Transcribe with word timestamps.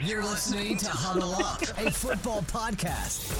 You're 0.00 0.22
listening 0.22 0.76
to 0.76 0.88
Huddle 0.88 1.34
Up, 1.34 1.60
a 1.76 1.90
football 1.90 2.42
podcast. 2.42 3.32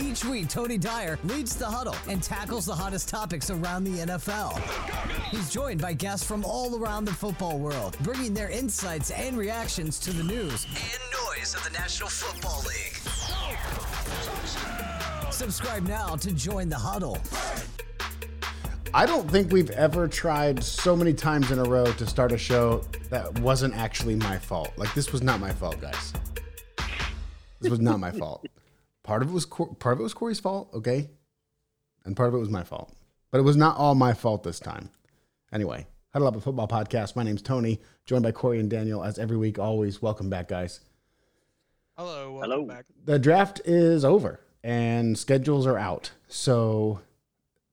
Each 0.00 0.24
week, 0.24 0.48
Tony 0.48 0.78
Dyer 0.78 1.16
leads 1.22 1.54
the 1.54 1.66
huddle 1.66 1.94
and 2.08 2.20
tackles 2.20 2.66
the 2.66 2.74
hottest 2.74 3.08
topics 3.08 3.50
around 3.50 3.84
the 3.84 4.04
NFL. 4.04 4.58
He's 5.30 5.48
joined 5.48 5.80
by 5.80 5.92
guests 5.92 6.26
from 6.26 6.44
all 6.44 6.76
around 6.76 7.04
the 7.04 7.12
football 7.12 7.60
world, 7.60 7.96
bringing 8.00 8.34
their 8.34 8.50
insights 8.50 9.12
and 9.12 9.38
reactions 9.38 10.00
to 10.00 10.12
the 10.12 10.24
news 10.24 10.64
and 10.64 11.00
noise 11.28 11.54
of 11.54 11.62
the 11.62 11.70
National 11.70 12.08
Football 12.08 12.62
League. 12.62 12.96
Subscribe 15.32 15.86
now 15.86 16.16
to 16.16 16.32
join 16.32 16.68
the 16.68 16.78
huddle. 16.78 17.18
I 18.96 19.04
don't 19.04 19.30
think 19.30 19.52
we've 19.52 19.68
ever 19.72 20.08
tried 20.08 20.64
so 20.64 20.96
many 20.96 21.12
times 21.12 21.50
in 21.50 21.58
a 21.58 21.64
row 21.64 21.84
to 21.84 22.06
start 22.06 22.32
a 22.32 22.38
show 22.38 22.82
that 23.10 23.40
wasn't 23.40 23.76
actually 23.76 24.14
my 24.14 24.38
fault. 24.38 24.72
Like 24.78 24.94
this 24.94 25.12
was 25.12 25.22
not 25.22 25.38
my 25.38 25.52
fault, 25.52 25.82
guys. 25.82 26.14
This 27.60 27.70
was 27.70 27.78
not 27.78 28.00
my 28.00 28.10
fault. 28.18 28.46
Part 29.02 29.20
of 29.20 29.28
it 29.28 29.32
was 29.34 29.44
part 29.44 29.92
of 29.92 30.00
it 30.00 30.02
was 30.02 30.14
Corey's 30.14 30.40
fault, 30.40 30.70
okay, 30.72 31.10
and 32.06 32.16
part 32.16 32.30
of 32.30 32.36
it 32.36 32.38
was 32.38 32.48
my 32.48 32.64
fault. 32.64 32.90
But 33.30 33.40
it 33.40 33.42
was 33.42 33.54
not 33.54 33.76
all 33.76 33.94
my 33.94 34.14
fault 34.14 34.44
this 34.44 34.58
time. 34.58 34.88
Anyway, 35.52 35.86
Huddle 36.14 36.28
Up 36.28 36.36
a 36.36 36.40
Football 36.40 36.66
Podcast. 36.66 37.16
My 37.16 37.22
name's 37.22 37.42
Tony, 37.42 37.82
joined 38.06 38.22
by 38.22 38.32
Corey 38.32 38.60
and 38.60 38.70
Daniel 38.70 39.04
as 39.04 39.18
every 39.18 39.36
week. 39.36 39.58
Always 39.58 40.00
welcome 40.00 40.30
back, 40.30 40.48
guys. 40.48 40.80
Hello. 41.98 42.40
Hello. 42.40 42.64
Back. 42.64 42.86
The 43.04 43.18
draft 43.18 43.60
is 43.66 44.06
over 44.06 44.40
and 44.64 45.18
schedules 45.18 45.66
are 45.66 45.76
out. 45.76 46.12
So 46.28 47.02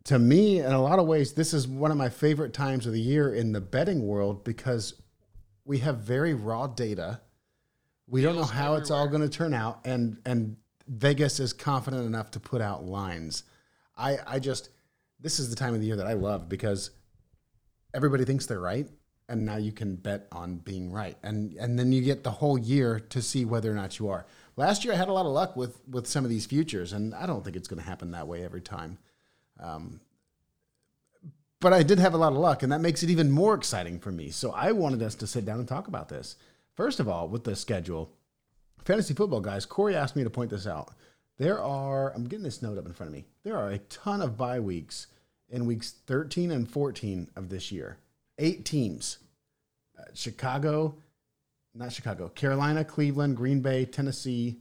to 0.06 0.20
me, 0.20 0.60
in 0.60 0.72
a 0.72 0.82
lot 0.82 1.00
of 1.00 1.08
ways, 1.08 1.34
this 1.34 1.54
is 1.54 1.68
one 1.68 1.92
of 1.92 1.98
my 1.98 2.10
favorite 2.10 2.54
times 2.54 2.86
of 2.86 2.94
the 2.94 3.00
year 3.00 3.34
in 3.34 3.54
the 3.54 3.62
betting 3.62 4.06
world 4.06 4.44
because 4.44 5.02
we 5.66 5.78
have 5.80 6.00
very 6.00 6.34
raw 6.34 6.68
data. 6.68 7.22
We 8.08 8.22
don't 8.22 8.36
know 8.36 8.44
how 8.44 8.76
it's 8.76 8.92
all 8.92 9.08
going 9.08 9.22
to 9.22 9.30
turn 9.30 9.54
out, 9.54 9.80
and 9.86 10.18
and 10.26 10.58
Vegas 10.88 11.40
is 11.40 11.54
confident 11.54 12.06
enough 12.06 12.32
to 12.32 12.40
put 12.40 12.62
out 12.62 12.84
lines. 12.84 13.44
I 13.98 14.18
I 14.28 14.40
just 14.40 14.70
this 15.22 15.40
is 15.40 15.50
the 15.50 15.56
time 15.56 15.74
of 15.74 15.80
the 15.80 15.88
year 15.88 15.96
that 15.96 16.08
I 16.08 16.14
love 16.14 16.50
because 16.50 16.92
everybody 17.94 18.26
thinks 18.26 18.46
they're 18.46 18.60
right, 18.60 18.90
and 19.30 19.46
now 19.46 19.56
you 19.56 19.72
can 19.72 19.96
bet 19.96 20.28
on 20.34 20.58
being 20.58 20.92
right, 20.92 21.18
and 21.24 21.54
and 21.54 21.80
then 21.80 21.94
you 21.94 22.02
get 22.02 22.26
the 22.26 22.32
whole 22.32 22.58
year 22.58 23.00
to 23.00 23.22
see 23.22 23.46
whether 23.46 23.72
or 23.72 23.76
not 23.76 24.00
you 24.00 24.10
are. 24.10 24.26
Last 24.58 24.84
year, 24.84 24.94
I 24.94 24.98
had 24.98 25.08
a 25.08 25.14
lot 25.14 25.26
of 25.26 25.32
luck 25.32 25.56
with 25.56 25.80
with 25.88 26.08
some 26.08 26.26
of 26.26 26.30
these 26.30 26.46
futures, 26.46 26.92
and 26.92 27.16
I 27.16 27.26
don't 27.26 27.42
think 27.42 27.56
it's 27.56 27.70
going 27.70 27.82
to 27.82 27.88
happen 27.88 28.12
that 28.12 28.28
way 28.28 28.44
every 28.44 28.62
time. 28.62 28.98
Um, 29.64 30.02
but 31.60 31.72
I 31.72 31.82
did 31.82 31.98
have 32.00 32.14
a 32.14 32.18
lot 32.18 32.34
of 32.34 32.40
luck, 32.40 32.62
and 32.62 32.72
that 32.74 32.82
makes 32.82 33.04
it 33.04 33.10
even 33.10 33.32
more 33.32 33.56
exciting 33.56 33.98
for 33.98 34.12
me. 34.12 34.32
So 34.32 34.52
I 34.52 34.74
wanted 34.74 35.02
us 35.02 35.16
to 35.16 35.28
sit 35.28 35.46
down 35.46 35.60
and 35.60 35.68
talk 35.68 35.88
about 35.88 36.10
this. 36.10 36.36
First 36.76 37.00
of 37.00 37.08
all, 37.08 37.30
with 37.30 37.46
the 37.46 37.56
schedule, 37.56 38.12
fantasy 38.84 39.14
football 39.14 39.40
guys, 39.40 39.66
Corey 39.66 39.96
asked 39.96 40.18
me 40.18 40.24
to 40.24 40.30
point 40.30 40.50
this 40.50 40.68
out. 40.68 40.90
There 41.38 41.62
are, 41.62 42.14
I'm 42.14 42.26
getting 42.26 42.44
this 42.44 42.62
note 42.62 42.78
up 42.78 42.86
in 42.86 42.94
front 42.94 43.10
of 43.10 43.14
me. 43.14 43.26
There 43.44 43.58
are 43.58 43.70
a 43.70 43.78
ton 43.78 44.22
of 44.22 44.38
bye 44.38 44.60
weeks 44.60 45.08
in 45.50 45.66
weeks 45.66 45.92
13 46.06 46.52
and 46.52 46.70
14 46.70 47.30
of 47.36 47.48
this 47.48 47.72
year. 47.72 47.98
Eight 48.38 48.66
teams 48.66 49.20
uh, 49.98 50.04
Chicago, 50.14 50.96
not 51.74 51.94
Chicago, 51.94 52.28
Carolina, 52.28 52.84
Cleveland, 52.84 53.38
Green 53.38 53.62
Bay, 53.62 53.86
Tennessee, 53.86 54.58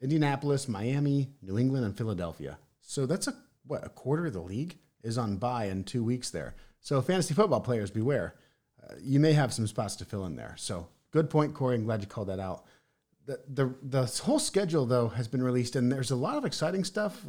Indianapolis, 0.00 0.68
Miami, 0.68 1.28
New 1.42 1.58
England, 1.58 1.84
and 1.84 1.96
Philadelphia. 1.96 2.58
So 2.80 3.04
that's 3.04 3.26
a 3.26 3.34
what 3.68 3.86
a 3.86 3.88
quarter 3.88 4.26
of 4.26 4.32
the 4.32 4.40
league 4.40 4.78
is 5.02 5.16
on 5.16 5.36
bye 5.36 5.66
in 5.66 5.84
two 5.84 6.02
weeks 6.02 6.30
there. 6.30 6.54
So 6.80 7.00
fantasy 7.00 7.34
football 7.34 7.60
players, 7.60 7.90
beware. 7.90 8.34
Uh, 8.82 8.94
you 9.00 9.20
may 9.20 9.32
have 9.32 9.52
some 9.52 9.66
spots 9.66 9.96
to 9.96 10.04
fill 10.04 10.26
in 10.26 10.36
there. 10.36 10.54
So 10.56 10.88
good 11.12 11.30
point, 11.30 11.54
Corey. 11.54 11.76
I'm 11.76 11.84
glad 11.84 12.00
you 12.00 12.06
called 12.06 12.28
that 12.28 12.40
out. 12.40 12.64
The, 13.26 13.40
the 13.48 13.74
the 13.82 14.22
whole 14.24 14.38
schedule 14.38 14.86
though 14.86 15.08
has 15.08 15.28
been 15.28 15.42
released, 15.42 15.76
and 15.76 15.92
there's 15.92 16.10
a 16.10 16.16
lot 16.16 16.36
of 16.36 16.44
exciting 16.44 16.84
stuff. 16.84 17.26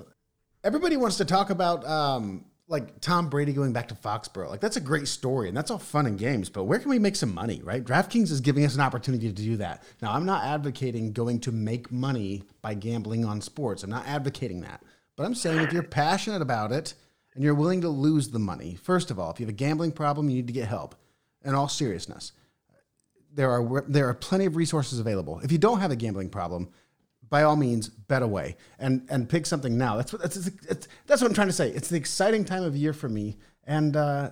Everybody 0.63 0.97
wants 0.97 1.17
to 1.17 1.25
talk 1.25 1.49
about 1.49 1.85
um, 1.85 2.45
like 2.69 3.01
Tom 3.01 3.29
Brady 3.29 3.51
going 3.51 3.73
back 3.73 3.87
to 3.89 3.95
Foxborough. 3.95 4.49
Like 4.49 4.61
that's 4.61 4.77
a 4.77 4.81
great 4.81 5.07
story, 5.07 5.49
and 5.49 5.57
that's 5.57 5.71
all 5.71 5.79
fun 5.79 6.05
and 6.05 6.17
games. 6.17 6.49
But 6.49 6.65
where 6.65 6.79
can 6.79 6.89
we 6.89 6.99
make 6.99 7.15
some 7.15 7.33
money, 7.33 7.61
right? 7.63 7.83
DraftKings 7.83 8.31
is 8.31 8.39
giving 8.39 8.63
us 8.63 8.75
an 8.75 8.81
opportunity 8.81 9.27
to 9.27 9.33
do 9.33 9.57
that. 9.57 9.83
Now, 10.01 10.13
I'm 10.13 10.25
not 10.25 10.45
advocating 10.45 11.11
going 11.11 11.39
to 11.41 11.51
make 11.51 11.91
money 11.91 12.43
by 12.61 12.75
gambling 12.75 13.25
on 13.25 13.41
sports. 13.41 13.83
I'm 13.83 13.89
not 13.89 14.07
advocating 14.07 14.61
that. 14.61 14.83
But 15.19 15.25
I'm 15.25 15.35
saying 15.35 15.59
if 15.59 15.73
you're 15.73 15.83
passionate 15.83 16.41
about 16.41 16.71
it 16.71 16.93
and 17.35 17.43
you're 17.43 17.53
willing 17.53 17.81
to 17.81 17.89
lose 17.89 18.29
the 18.29 18.39
money, 18.39 18.75
first 18.81 19.11
of 19.11 19.19
all, 19.19 19.29
if 19.31 19.37
you 19.37 19.45
have 19.45 19.53
a 19.53 19.57
gambling 19.57 19.91
problem, 19.91 20.29
you 20.29 20.37
need 20.37 20.47
to 20.47 20.53
get 20.53 20.69
help. 20.69 20.95
In 21.43 21.53
all 21.53 21.67
seriousness, 21.67 22.31
there 23.33 23.51
are 23.51 23.83
there 23.85 24.07
are 24.07 24.13
plenty 24.13 24.45
of 24.45 24.55
resources 24.55 24.97
available. 24.97 25.41
If 25.41 25.51
you 25.51 25.57
don't 25.57 25.81
have 25.81 25.91
a 25.91 25.97
gambling 25.97 26.29
problem, 26.29 26.69
by 27.29 27.43
all 27.43 27.57
means, 27.57 27.89
bet 27.89 28.21
away 28.23 28.55
and 28.79 29.05
and 29.09 29.27
pick 29.27 29.45
something 29.45 29.77
now. 29.77 29.97
That's 29.97 30.13
what 30.13 30.21
that's, 30.21 30.37
it's, 30.37 30.87
that's 31.05 31.21
what 31.21 31.27
I'm 31.27 31.35
trying 31.35 31.47
to 31.47 31.53
say. 31.53 31.69
It's 31.69 31.89
the 31.89 31.97
exciting 31.97 32.45
time 32.45 32.63
of 32.63 32.77
year 32.77 32.93
for 32.93 33.09
me, 33.09 33.35
and 33.65 33.97
uh, 33.97 34.29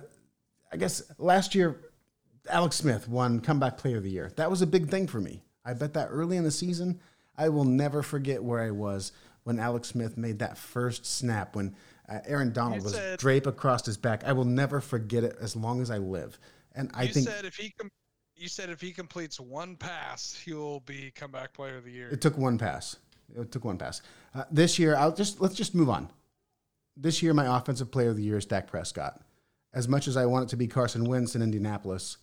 I 0.72 0.78
guess 0.78 1.02
last 1.18 1.54
year, 1.54 1.82
Alex 2.48 2.76
Smith 2.76 3.06
won 3.08 3.40
Comeback 3.40 3.76
Player 3.76 3.98
of 3.98 4.04
the 4.04 4.10
Year. 4.10 4.32
That 4.36 4.50
was 4.50 4.62
a 4.62 4.66
big 4.66 4.88
thing 4.88 5.06
for 5.06 5.20
me. 5.20 5.42
I 5.66 5.74
bet 5.74 5.92
that 5.92 6.08
early 6.10 6.38
in 6.38 6.44
the 6.44 6.50
season. 6.50 6.98
I 7.36 7.50
will 7.50 7.64
never 7.64 8.02
forget 8.02 8.42
where 8.42 8.60
I 8.60 8.72
was 8.72 9.12
when 9.48 9.58
Alex 9.58 9.88
Smith 9.88 10.18
made 10.18 10.40
that 10.40 10.58
first 10.58 11.06
snap 11.06 11.56
when 11.56 11.74
uh, 12.06 12.18
Aaron 12.26 12.52
Donald 12.52 12.80
You 12.80 12.84
was 12.84 12.94
said- 12.94 13.18
drape 13.18 13.46
across 13.46 13.84
his 13.86 13.96
back. 13.96 14.22
I 14.24 14.32
will 14.34 14.44
never 14.44 14.78
forget 14.82 15.24
it 15.24 15.36
as 15.40 15.56
long 15.56 15.80
as 15.80 15.90
I 15.90 15.96
live. 15.96 16.38
And 16.74 16.90
I 16.92 17.04
you 17.04 17.14
think 17.14 17.28
said 17.28 17.46
if 17.46 17.56
he 17.56 17.70
com- 17.70 17.90
you 18.36 18.46
said 18.46 18.68
if 18.68 18.78
he 18.80 18.92
completes 18.92 19.40
one 19.40 19.74
pass, 19.74 20.38
he'll 20.44 20.80
be 20.80 21.10
comeback 21.14 21.54
player 21.54 21.78
of 21.78 21.84
the 21.84 21.90
year. 21.90 22.10
It 22.10 22.20
took 22.20 22.36
one 22.36 22.58
pass. 22.58 22.96
It 23.34 23.50
took 23.50 23.64
one 23.64 23.78
pass. 23.78 24.02
Uh, 24.34 24.44
this 24.50 24.78
year, 24.78 24.94
I'll 24.94 25.14
just 25.14 25.40
let's 25.40 25.54
just 25.54 25.74
move 25.74 25.88
on. 25.88 26.10
This 26.94 27.22
year, 27.22 27.32
my 27.32 27.56
offensive 27.56 27.90
player 27.90 28.10
of 28.10 28.16
the 28.16 28.22
year 28.22 28.36
is 28.36 28.44
Dak 28.44 28.66
Prescott. 28.66 29.22
As 29.72 29.88
much 29.88 30.06
as 30.08 30.16
I 30.18 30.26
want 30.26 30.44
it 30.44 30.48
to 30.50 30.56
be 30.56 30.66
Carson 30.68 31.04
Wentz 31.04 31.34
in 31.34 31.40
Indianapolis, 31.42 32.18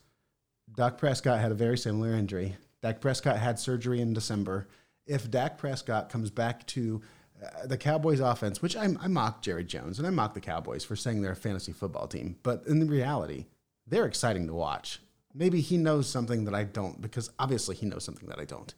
Dak 0.78 1.00
Prescott 1.00 1.40
had 1.40 1.52
a 1.52 1.56
very 1.56 1.78
similar 1.78 2.14
injury. 2.14 2.56
Dak 2.84 3.02
Prescott 3.02 3.38
had 3.40 3.58
surgery 3.58 4.00
in 4.00 4.14
December. 4.14 4.68
If 5.06 5.30
Dak 5.30 5.58
Prescott 5.58 6.10
comes 6.10 6.30
back 6.30 6.66
to 6.68 7.02
uh, 7.44 7.68
the 7.68 7.78
Cowboys 7.78 8.20
offense, 8.20 8.62
which 8.62 8.76
I, 8.76 8.86
I 9.00 9.08
mock 9.08 9.42
Jerry 9.42 9.64
Jones 9.64 10.00
and 10.00 10.08
I 10.08 10.12
mock 10.12 10.34
the 10.34 10.42
Cowboys 10.42 10.84
for 10.84 10.96
saying 10.96 11.22
they're 11.22 11.32
a 11.32 11.36
fantasy 11.36 11.72
football 11.72 12.08
team, 12.08 12.38
but 12.44 12.66
in 12.66 12.88
reality, 12.88 13.46
they're 13.88 14.06
exciting 14.06 14.48
to 14.48 14.54
watch. 14.54 15.00
Maybe 15.34 15.62
he 15.62 15.78
knows 15.78 16.08
something 16.08 16.46
that 16.46 16.56
I 16.56 16.64
don't, 16.64 17.02
because 17.02 17.30
obviously 17.38 17.76
he 17.76 17.86
knows 17.86 18.04
something 18.04 18.30
that 18.30 18.40
I 18.40 18.46
don't 18.46 18.74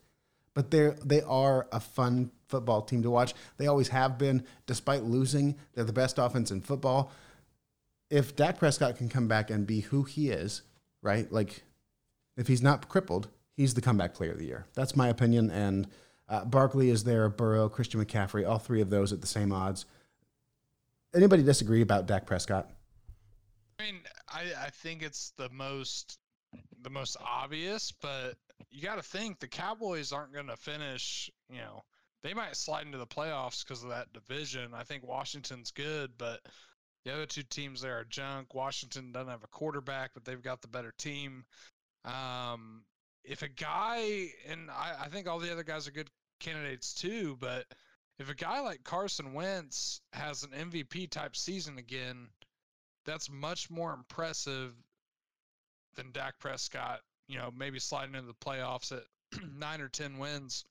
but 0.58 0.72
they're 0.72 0.98
they 1.06 1.22
are 1.22 1.68
a 1.72 1.80
fun 1.80 2.32
football 2.48 2.82
team 2.82 3.04
to 3.04 3.12
watch. 3.12 3.36
They 3.58 3.68
always 3.68 3.90
have 3.90 4.18
been, 4.18 4.44
despite 4.66 5.04
losing. 5.04 5.56
They're 5.74 5.84
the 5.84 5.94
best 5.94 6.18
offense 6.18 6.50
in 6.50 6.62
football. 6.62 7.12
If 8.10 8.36
Dak 8.36 8.58
Prescott 8.58 8.98
can 8.98 9.08
come 9.08 9.28
back 9.28 9.52
and 9.52 9.68
be 9.68 9.82
who 9.82 10.02
he 10.02 10.32
is, 10.32 10.64
right? 11.04 11.32
Like, 11.32 11.62
if 12.38 12.48
he's 12.48 12.64
not 12.64 12.90
crippled, 12.90 13.28
he's 13.56 13.76
the 13.76 13.82
comeback 13.82 14.16
player 14.16 14.32
of 14.32 14.40
the 14.40 14.46
year. 14.46 14.66
That's 14.74 14.96
my 14.96 15.10
opinion. 15.10 15.52
And 15.52 15.88
uh, 16.30 16.46
Barkley 16.46 16.90
is 16.90 17.04
there, 17.04 17.30
Burrow, 17.30 17.70
Christian 17.70 18.04
McCaffrey, 18.04 18.48
all 18.48 18.60
three 18.60 18.82
of 18.82 18.90
those 18.90 19.14
at 19.14 19.22
the 19.22 19.28
same 19.28 19.52
odds. 19.52 19.86
Anybody 21.16 21.44
disagree 21.44 21.82
about 21.82 22.06
Dak 22.06 22.26
Prescott? 22.26 22.70
I 23.80 23.84
mean, 23.84 24.02
I, 24.28 24.66
I 24.66 24.70
think 24.70 25.04
it's 25.04 25.32
the 25.38 25.50
most 25.50 26.20
the 26.82 26.90
most 26.90 27.18
obvious, 27.20 27.92
but 27.92 28.36
you 28.70 28.82
got 28.82 28.96
to 28.96 29.04
think 29.04 29.40
the 29.40 29.48
Cowboys 29.48 30.12
aren't 30.12 30.34
going 30.34 30.48
to 30.48 30.56
finish. 30.56 31.30
You 31.50 31.60
know, 31.60 31.84
they 32.24 32.34
might 32.34 32.56
slide 32.56 32.86
into 32.86 32.98
the 32.98 33.08
playoffs 33.08 33.64
because 33.64 33.84
of 33.84 33.90
that 33.90 34.14
division. 34.14 34.74
I 34.74 34.84
think 34.84 35.06
Washington's 35.06 35.72
good, 35.72 36.12
but 36.18 36.42
the 37.06 37.14
other 37.14 37.26
two 37.26 37.44
teams 37.44 37.82
there 37.82 37.98
are 37.98 38.06
junk. 38.06 38.54
Washington 38.54 39.12
doesn't 39.12 39.30
have 39.30 39.44
a 39.44 39.48
quarterback, 39.48 40.12
but 40.14 40.26
they've 40.26 40.42
got 40.42 40.62
the 40.62 40.68
better 40.68 40.94
team. 40.98 41.46
Um, 42.06 42.84
if 43.24 43.42
a 43.42 43.50
guy, 43.50 44.30
and 44.50 44.70
I, 44.70 44.96
I 45.04 45.08
think 45.10 45.28
all 45.28 45.40
the 45.40 45.52
other 45.52 45.64
guys 45.64 45.88
are 45.88 45.92
good 45.92 46.10
candidates 46.40 46.94
too, 46.94 47.38
but 47.40 47.66
if 48.20 48.30
a 48.30 48.36
guy 48.36 48.62
like 48.62 48.84
Carson 48.84 49.34
Wentz 49.34 50.02
has 50.14 50.44
an 50.44 50.52
MVP 50.52 51.10
type 51.10 51.36
season 51.36 51.78
again, 51.78 52.30
that's 53.06 53.30
much 53.30 53.70
more 53.70 53.94
impressive 53.94 54.74
than 55.96 56.12
Dak 56.12 56.40
Prescott, 56.40 57.02
you 57.28 57.38
know, 57.38 57.52
maybe 57.56 57.80
sliding 57.80 58.16
into 58.16 58.28
the 58.28 58.34
playoffs 58.34 58.92
at 58.92 59.04
nine 59.58 59.82
or 59.82 59.90
10 59.90 60.18
wins. 60.18 60.66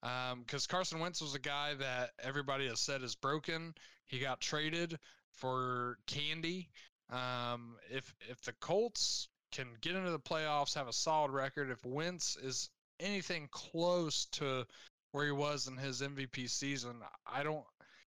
Because 0.00 0.66
Carson 0.66 0.98
Wentz 0.98 1.20
was 1.20 1.34
a 1.34 1.40
guy 1.40 1.74
that 1.74 2.10
everybody 2.22 2.66
has 2.68 2.80
said 2.80 3.02
is 3.02 3.14
broken. 3.14 3.74
He 4.06 4.18
got 4.18 4.40
traded 4.40 4.98
for 5.32 5.98
candy. 6.06 6.70
Um, 7.10 7.76
if 7.90 8.14
if 8.28 8.40
the 8.42 8.52
Colts 8.54 9.28
can 9.52 9.66
get 9.80 9.96
into 9.96 10.10
the 10.10 10.18
playoffs, 10.18 10.74
have 10.74 10.88
a 10.88 10.92
solid 10.92 11.32
record, 11.32 11.70
if 11.70 11.84
Wentz 11.84 12.36
is 12.36 12.70
anything 13.00 13.48
close 13.50 14.26
to 14.32 14.66
where 15.12 15.26
he 15.26 15.32
was 15.32 15.66
in 15.66 15.76
his 15.76 16.02
MVP 16.02 16.48
season, 16.48 16.96
I 17.26 17.42
don't, 17.42 17.64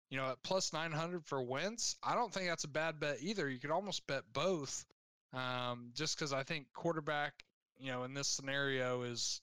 you 0.10 0.18
know, 0.18 0.30
at 0.30 0.44
plus 0.44 0.74
900 0.74 1.26
for 1.26 1.42
Wentz, 1.42 1.96
I 2.04 2.16
don't 2.16 2.34
think 2.34 2.48
that's 2.48 2.64
a 2.64 2.70
bad 2.70 3.00
bet 3.00 3.18
either. 3.22 3.50
You 3.50 3.60
could 3.60 3.72
almost 3.72 4.06
bet 4.08 4.24
both, 4.32 4.86
um, 5.34 5.92
just 5.94 6.18
because 6.18 6.34
I 6.34 6.44
think 6.44 6.68
quarterback, 6.74 7.34
you 7.80 7.92
know, 7.92 8.04
in 8.04 8.14
this 8.14 8.28
scenario 8.28 9.04
is 9.04 9.42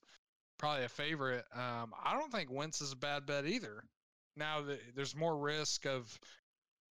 probably 0.58 0.84
a 0.84 0.88
favorite. 0.88 1.44
Um, 1.54 1.92
I 2.04 2.14
don't 2.18 2.32
think 2.32 2.50
Wentz 2.50 2.80
is 2.80 2.92
a 2.92 2.96
bad 2.96 3.26
bet 3.26 3.46
either. 3.46 3.82
Now 4.36 4.62
the, 4.62 4.78
there's 4.94 5.16
more 5.16 5.36
risk 5.36 5.86
of, 5.86 6.18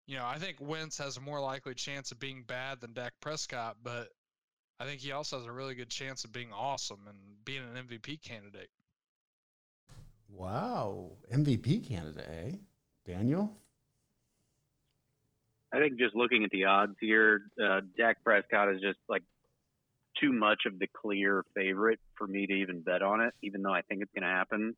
you 0.07 0.17
know, 0.17 0.25
I 0.25 0.37
think 0.39 0.57
Wentz 0.59 0.97
has 0.97 1.17
a 1.17 1.21
more 1.21 1.39
likely 1.39 1.73
chance 1.73 2.11
of 2.11 2.19
being 2.19 2.43
bad 2.43 2.81
than 2.81 2.93
Dak 2.93 3.13
Prescott, 3.21 3.77
but 3.83 4.09
I 4.79 4.85
think 4.85 5.01
he 5.01 5.11
also 5.11 5.37
has 5.37 5.45
a 5.45 5.51
really 5.51 5.75
good 5.75 5.89
chance 5.89 6.23
of 6.23 6.31
being 6.31 6.53
awesome 6.53 6.99
and 7.07 7.17
being 7.43 7.61
an 7.63 7.85
MVP 7.85 8.21
candidate. 8.23 8.69
Wow, 10.29 11.11
MVP 11.33 11.87
candidate, 11.87 12.27
eh? 12.29 12.51
Daniel. 13.05 13.51
I 15.73 15.79
think 15.79 15.99
just 15.99 16.15
looking 16.15 16.43
at 16.43 16.49
the 16.51 16.65
odds 16.65 16.95
here, 16.99 17.41
uh, 17.61 17.81
Dak 17.97 18.23
Prescott 18.23 18.73
is 18.73 18.81
just 18.81 18.99
like 19.07 19.23
too 20.19 20.31
much 20.31 20.61
of 20.65 20.79
the 20.79 20.87
clear 20.87 21.43
favorite 21.55 21.99
for 22.15 22.25
me 22.25 22.47
to 22.47 22.53
even 22.53 22.81
bet 22.81 23.01
on 23.01 23.21
it, 23.21 23.33
even 23.41 23.61
though 23.61 23.73
I 23.73 23.81
think 23.81 24.01
it's 24.01 24.11
going 24.13 24.23
to 24.23 24.35
happen. 24.35 24.75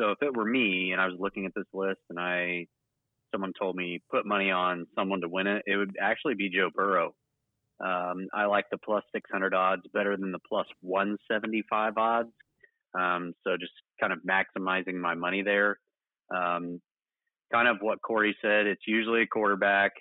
So 0.00 0.10
if 0.10 0.22
it 0.22 0.34
were 0.34 0.44
me 0.44 0.92
and 0.92 1.00
I 1.00 1.06
was 1.06 1.16
looking 1.18 1.46
at 1.46 1.54
this 1.54 1.66
list 1.72 2.00
and 2.10 2.18
I 2.18 2.66
someone 3.32 3.52
told 3.58 3.74
me 3.74 4.00
put 4.10 4.24
money 4.24 4.50
on 4.50 4.86
someone 4.94 5.20
to 5.20 5.28
win 5.28 5.46
it, 5.46 5.62
it 5.66 5.76
would 5.76 5.96
actually 6.00 6.34
be 6.34 6.48
Joe 6.48 6.70
Burrow. 6.72 7.14
Um, 7.80 8.28
I 8.32 8.46
like 8.46 8.66
the 8.70 8.78
plus 8.78 9.02
600 9.12 9.54
odds 9.54 9.82
better 9.92 10.16
than 10.16 10.32
the 10.32 10.38
plus 10.48 10.66
175 10.80 11.96
odds. 11.96 12.28
Um, 12.98 13.34
so 13.42 13.56
just 13.58 13.72
kind 14.00 14.12
of 14.12 14.20
maximizing 14.28 14.94
my 14.94 15.14
money 15.14 15.42
there. 15.42 15.78
Um, 16.34 16.80
kind 17.52 17.68
of 17.68 17.78
what 17.80 18.00
Corey 18.02 18.36
said. 18.40 18.66
It's 18.66 18.86
usually 18.86 19.22
a 19.22 19.26
quarterback. 19.26 19.92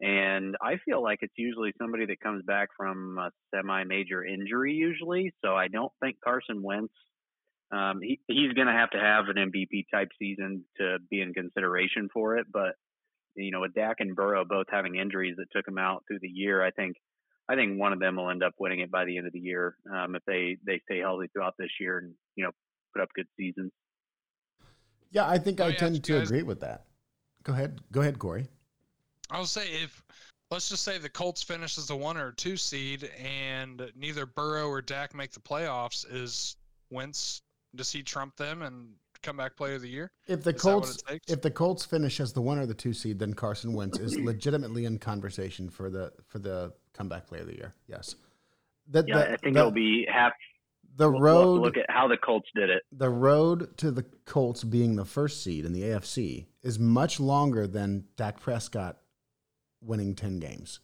And 0.00 0.56
I 0.60 0.76
feel 0.84 1.02
like 1.02 1.20
it's 1.22 1.34
usually 1.36 1.72
somebody 1.80 2.06
that 2.06 2.20
comes 2.20 2.44
back 2.44 2.68
from 2.76 3.18
a 3.18 3.30
semi-major 3.54 4.24
injury, 4.24 4.74
usually. 4.74 5.32
So 5.42 5.54
I 5.54 5.68
don't 5.68 5.92
think 6.02 6.16
Carson 6.22 6.62
Wentz. 6.62 6.92
Um, 7.72 8.00
he, 8.02 8.20
he's 8.28 8.52
going 8.52 8.66
to 8.66 8.72
have 8.72 8.90
to 8.90 8.98
have 8.98 9.24
an 9.28 9.50
MVP 9.50 9.86
type 9.92 10.08
season 10.18 10.64
to 10.78 10.98
be 11.10 11.20
in 11.20 11.32
consideration 11.32 12.08
for 12.12 12.36
it. 12.36 12.46
But 12.52 12.74
you 13.36 13.50
know, 13.50 13.60
with 13.60 13.74
Dak 13.74 13.96
and 14.00 14.14
Burrow 14.14 14.44
both 14.44 14.66
having 14.70 14.96
injuries 14.96 15.36
that 15.38 15.50
took 15.52 15.64
them 15.64 15.78
out 15.78 16.04
through 16.06 16.20
the 16.20 16.28
year, 16.28 16.62
I 16.62 16.70
think 16.70 16.96
I 17.48 17.54
think 17.56 17.78
one 17.78 17.92
of 17.92 18.00
them 18.00 18.16
will 18.16 18.30
end 18.30 18.42
up 18.42 18.54
winning 18.58 18.80
it 18.80 18.90
by 18.90 19.04
the 19.04 19.18
end 19.18 19.26
of 19.26 19.32
the 19.32 19.40
year 19.40 19.76
um, 19.92 20.14
if 20.14 20.22
they 20.26 20.56
they 20.66 20.80
stay 20.84 21.00
healthy 21.00 21.26
throughout 21.32 21.54
this 21.58 21.70
year 21.78 21.98
and 21.98 22.12
you 22.36 22.44
know 22.44 22.50
put 22.94 23.02
up 23.02 23.08
good 23.14 23.26
seasons. 23.36 23.70
Yeah, 25.10 25.28
I 25.28 25.38
think 25.38 25.60
I 25.60 25.72
tend 25.72 26.02
to 26.02 26.12
guys, 26.18 26.30
agree 26.30 26.42
with 26.42 26.60
that. 26.60 26.84
Go 27.42 27.52
ahead, 27.52 27.80
go 27.92 28.00
ahead, 28.00 28.18
Corey. 28.18 28.48
I'll 29.30 29.46
say 29.46 29.68
if 29.82 30.02
let's 30.50 30.68
just 30.68 30.82
say 30.82 30.98
the 30.98 31.08
Colts 31.08 31.42
finish 31.42 31.78
as 31.78 31.90
a 31.90 31.96
one 31.96 32.16
or 32.16 32.32
two 32.32 32.56
seed, 32.56 33.10
and 33.22 33.90
neither 33.94 34.26
Burrow 34.26 34.68
or 34.68 34.80
Dak 34.80 35.14
make 35.14 35.32
the 35.32 35.40
playoffs, 35.40 36.04
is 36.10 36.56
Wentz 36.90 37.42
does 37.74 37.92
he 37.92 38.02
trump 38.02 38.36
them 38.36 38.62
and 38.62 38.88
comeback 39.22 39.56
player 39.56 39.74
of 39.74 39.82
the 39.82 39.88
year? 39.88 40.10
If 40.26 40.44
the 40.44 40.54
is 40.54 40.62
Colts 40.62 41.02
if 41.26 41.42
the 41.42 41.50
Colts 41.50 41.84
finish 41.84 42.20
as 42.20 42.32
the 42.32 42.42
one 42.42 42.58
or 42.58 42.66
the 42.66 42.74
two 42.74 42.92
seed, 42.92 43.18
then 43.18 43.34
Carson 43.34 43.72
Wentz 43.72 43.98
is 43.98 44.18
legitimately 44.18 44.84
in 44.84 44.98
conversation 44.98 45.68
for 45.68 45.90
the 45.90 46.12
for 46.26 46.38
the 46.38 46.72
comeback 46.94 47.26
player 47.26 47.42
of 47.42 47.48
the 47.48 47.56
year. 47.56 47.74
Yes. 47.86 48.16
The, 48.88 49.04
yeah, 49.06 49.18
the, 49.18 49.24
I 49.32 49.36
think 49.36 49.54
the, 49.54 49.60
it'll 49.60 49.70
be 49.70 50.06
half 50.10 50.32
the 50.96 51.10
road 51.10 51.60
look 51.60 51.76
at 51.76 51.86
how 51.88 52.06
the 52.06 52.16
Colts 52.16 52.48
did 52.54 52.70
it. 52.70 52.82
The 52.92 53.10
road 53.10 53.76
to 53.78 53.90
the 53.90 54.04
Colts 54.24 54.62
being 54.62 54.96
the 54.96 55.04
first 55.04 55.42
seed 55.42 55.64
in 55.64 55.72
the 55.72 55.82
AFC 55.82 56.46
is 56.62 56.78
much 56.78 57.18
longer 57.18 57.66
than 57.66 58.04
Dak 58.16 58.40
Prescott 58.40 58.98
winning 59.80 60.14
10 60.14 60.38
games. 60.38 60.80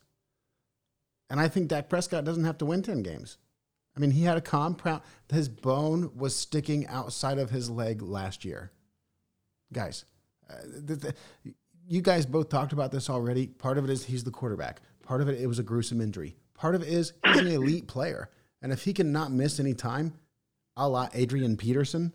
And 1.28 1.38
I 1.38 1.48
think 1.48 1.68
Dak 1.68 1.88
Prescott 1.88 2.24
doesn't 2.24 2.44
have 2.44 2.58
to 2.58 2.66
win 2.66 2.82
10 2.82 3.02
games. 3.02 3.38
I 3.96 4.00
mean, 4.00 4.10
he 4.10 4.24
had 4.24 4.36
a 4.36 4.40
compound, 4.40 5.02
his 5.28 5.48
bone 5.48 6.10
was 6.16 6.34
sticking 6.34 6.86
outside 6.86 7.38
of 7.38 7.50
his 7.50 7.70
leg 7.70 8.02
last 8.02 8.44
year. 8.44 8.72
Guys, 9.72 10.04
uh, 10.48 10.54
the, 10.64 10.96
the, 10.96 11.14
you 11.86 12.00
guys 12.00 12.26
both 12.26 12.48
talked 12.48 12.72
about 12.72 12.92
this 12.92 13.10
already. 13.10 13.46
Part 13.46 13.78
of 13.78 13.84
it 13.84 13.90
is 13.90 14.04
he's 14.04 14.24
the 14.24 14.30
quarterback, 14.30 14.80
part 15.10 15.20
of 15.20 15.28
it, 15.28 15.40
it 15.40 15.48
was 15.48 15.58
a 15.58 15.64
gruesome 15.64 16.00
injury. 16.00 16.36
Part 16.54 16.76
of 16.76 16.82
it 16.82 16.88
is 16.88 17.14
he's 17.26 17.38
an 17.38 17.48
elite 17.48 17.88
player. 17.88 18.30
And 18.62 18.70
if 18.70 18.84
he 18.84 18.92
cannot 18.92 19.32
miss 19.32 19.58
any 19.58 19.74
time, 19.74 20.14
a 20.76 20.88
la 20.88 21.08
Adrian 21.12 21.56
Peterson, 21.56 22.14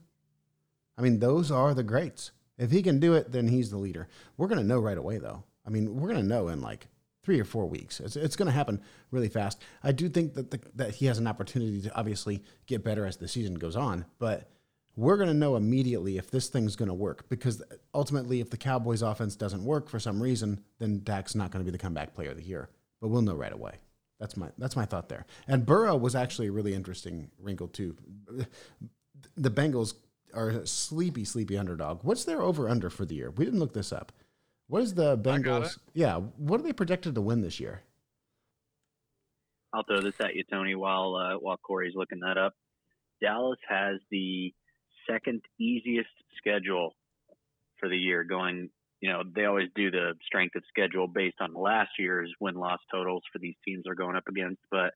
I 0.97 1.01
mean, 1.01 1.19
those 1.19 1.51
are 1.51 1.73
the 1.73 1.83
greats. 1.83 2.31
If 2.57 2.71
he 2.71 2.81
can 2.81 3.01
do 3.01 3.13
it, 3.13 3.33
then 3.33 3.49
he's 3.49 3.69
the 3.69 3.77
leader. 3.77 4.07
We're 4.37 4.47
going 4.47 4.61
to 4.61 4.65
know 4.65 4.79
right 4.79 4.97
away, 4.97 5.17
though. 5.17 5.43
I 5.67 5.71
mean, 5.71 5.93
we're 5.99 6.07
going 6.07 6.21
to 6.21 6.25
know 6.25 6.47
in 6.47 6.61
like 6.61 6.87
three 7.21 7.37
or 7.37 7.43
four 7.43 7.65
weeks. 7.65 7.99
It's, 7.99 8.15
it's 8.15 8.37
going 8.37 8.45
to 8.45 8.53
happen 8.53 8.81
really 9.11 9.27
fast. 9.27 9.61
I 9.83 9.91
do 9.91 10.07
think 10.07 10.35
that 10.35 10.51
the, 10.51 10.61
that 10.75 10.95
he 10.95 11.07
has 11.07 11.17
an 11.17 11.27
opportunity 11.27 11.81
to 11.81 11.93
obviously 11.97 12.43
get 12.65 12.81
better 12.81 13.05
as 13.05 13.17
the 13.17 13.27
season 13.27 13.55
goes 13.55 13.75
on, 13.75 14.05
but 14.19 14.49
we're 14.95 15.17
going 15.17 15.27
to 15.27 15.33
know 15.33 15.57
immediately 15.57 16.17
if 16.17 16.31
this 16.31 16.47
thing's 16.47 16.77
going 16.77 16.87
to 16.87 16.93
work 16.93 17.27
because 17.27 17.61
ultimately, 17.93 18.39
if 18.39 18.51
the 18.51 18.57
Cowboys' 18.57 19.01
offense 19.01 19.35
doesn't 19.35 19.65
work 19.65 19.89
for 19.89 19.99
some 19.99 20.23
reason, 20.23 20.61
then 20.79 21.01
Dak's 21.03 21.35
not 21.35 21.51
going 21.51 21.59
to 21.59 21.69
be 21.69 21.75
the 21.75 21.81
comeback 21.81 22.13
player 22.13 22.31
of 22.31 22.37
the 22.37 22.43
year. 22.43 22.69
But 23.01 23.09
we'll 23.09 23.21
know 23.21 23.35
right 23.35 23.53
away. 23.53 23.79
That's 24.19 24.37
my 24.37 24.49
that's 24.57 24.75
my 24.75 24.85
thought 24.85 25.09
there. 25.09 25.25
And 25.47 25.65
Burrow 25.65 25.95
was 25.95 26.15
actually 26.15 26.47
a 26.47 26.51
really 26.51 26.73
interesting 26.73 27.29
wrinkle 27.39 27.67
too. 27.67 27.95
The 29.35 29.51
Bengals 29.51 29.95
are 30.33 30.49
a 30.49 30.67
sleepy, 30.67 31.25
sleepy 31.25 31.57
underdog. 31.57 32.03
What's 32.03 32.25
their 32.25 32.41
over 32.41 32.69
under 32.69 32.89
for 32.89 33.05
the 33.05 33.15
year? 33.15 33.31
We 33.31 33.45
didn't 33.45 33.59
look 33.59 33.73
this 33.73 33.91
up. 33.91 34.11
What 34.67 34.81
is 34.81 34.93
the 34.93 35.17
Bengals? 35.17 35.77
Yeah, 35.93 36.17
what 36.37 36.59
are 36.59 36.63
they 36.63 36.73
projected 36.73 37.15
to 37.15 37.21
win 37.21 37.41
this 37.41 37.59
year? 37.59 37.81
I'll 39.73 39.83
throw 39.83 40.01
this 40.01 40.15
at 40.21 40.35
you, 40.35 40.43
Tony, 40.49 40.75
while 40.75 41.15
uh, 41.15 41.37
while 41.37 41.57
Corey's 41.57 41.95
looking 41.95 42.21
that 42.21 42.37
up. 42.37 42.53
Dallas 43.21 43.59
has 43.67 43.99
the 44.09 44.53
second 45.09 45.41
easiest 45.59 46.09
schedule 46.37 46.95
for 47.79 47.89
the 47.89 47.97
year, 47.97 48.23
going 48.23 48.69
you 49.05 49.11
know, 49.11 49.21
they 49.35 49.45
always 49.45 49.69
do 49.75 49.91
the 49.91 50.13
strength 50.25 50.55
of 50.55 50.63
schedule 50.67 51.07
based 51.07 51.35
on 51.39 51.53
last 51.53 51.91
year's 51.99 52.33
win 52.39 52.55
loss 52.55 52.79
totals 52.91 53.21
for 53.31 53.37
these 53.37 53.53
teams 53.63 53.83
they're 53.85 53.93
going 53.93 54.15
up 54.15 54.27
against. 54.27 54.59
But 54.71 54.93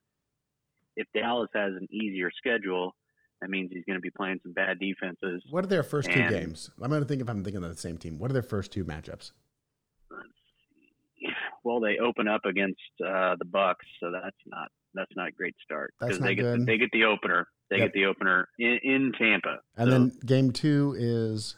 if 0.96 1.06
Dallas 1.14 1.52
has 1.54 1.74
an 1.80 1.88
easier 1.92 2.32
schedule, 2.36 2.96
that 3.40 3.52
means 3.52 3.70
he's 3.72 3.84
going 3.86 3.98
to 3.98 4.02
be 4.02 4.10
playing 4.10 4.40
some 4.42 4.54
bad 4.54 4.80
defenses. 4.80 5.44
What 5.52 5.64
are 5.64 5.68
their 5.68 5.84
first 5.84 6.10
and, 6.10 6.28
two 6.28 6.36
games? 6.36 6.72
I'm 6.82 6.90
going 6.90 7.04
to 7.04 7.08
think 7.08 7.22
if 7.22 7.30
I'm 7.30 7.44
thinking 7.44 7.64
of 7.64 7.70
the 7.70 7.78
same 7.78 8.00
team. 8.00 8.18
What 8.18 8.32
are 8.32 8.34
their 8.34 8.42
first 8.42 8.72
two 8.72 8.84
matchups? 8.84 9.32
Well, 11.62 11.82
they 11.82 11.98
open 11.98 12.30
up 12.30 12.46
against 12.46 12.80
uh, 13.06 13.36
the 13.38 13.44
Bucs, 13.46 13.76
so 14.00 14.12
that's 14.12 14.38
not 14.48 14.70
that's 14.94 15.12
not 15.18 15.28
a 15.28 15.32
great 15.34 15.56
start 15.62 15.94
because 16.00 16.18
they 16.18 16.34
get 16.34 16.44
good. 16.44 16.62
The, 16.62 16.66
they 16.66 16.78
get 16.78 16.90
the 16.94 17.04
opener. 17.04 17.48
They 17.70 17.80
yep. 17.80 17.88
get 17.88 17.94
the 17.94 18.06
opener 18.06 18.48
in, 18.58 18.80
in 18.82 19.12
Tampa. 19.20 19.58
And 19.76 19.88
so, 19.88 19.92
then 19.92 20.18
game 20.26 20.52
two 20.52 20.96
is 20.98 21.58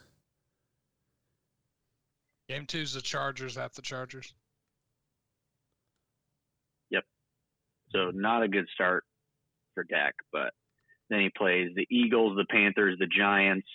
Game 2.52 2.66
two's 2.66 2.92
the 2.92 3.02
Chargers 3.02 3.58
at 3.58 3.74
the 3.76 3.82
Chargers. 3.82 4.34
Yep. 6.90 7.06
So 7.94 8.12
not 8.14 8.44
a 8.44 8.50
good 8.50 8.66
start 8.74 9.06
for 9.74 9.86
Dak, 9.86 10.16
but 10.34 10.52
then 11.10 11.22
he 11.22 11.30
plays 11.30 11.70
the 11.78 11.88
Eagles, 11.90 12.36
the 12.36 12.44
Panthers, 12.50 12.98
the 13.00 13.08
Giants, 13.08 13.68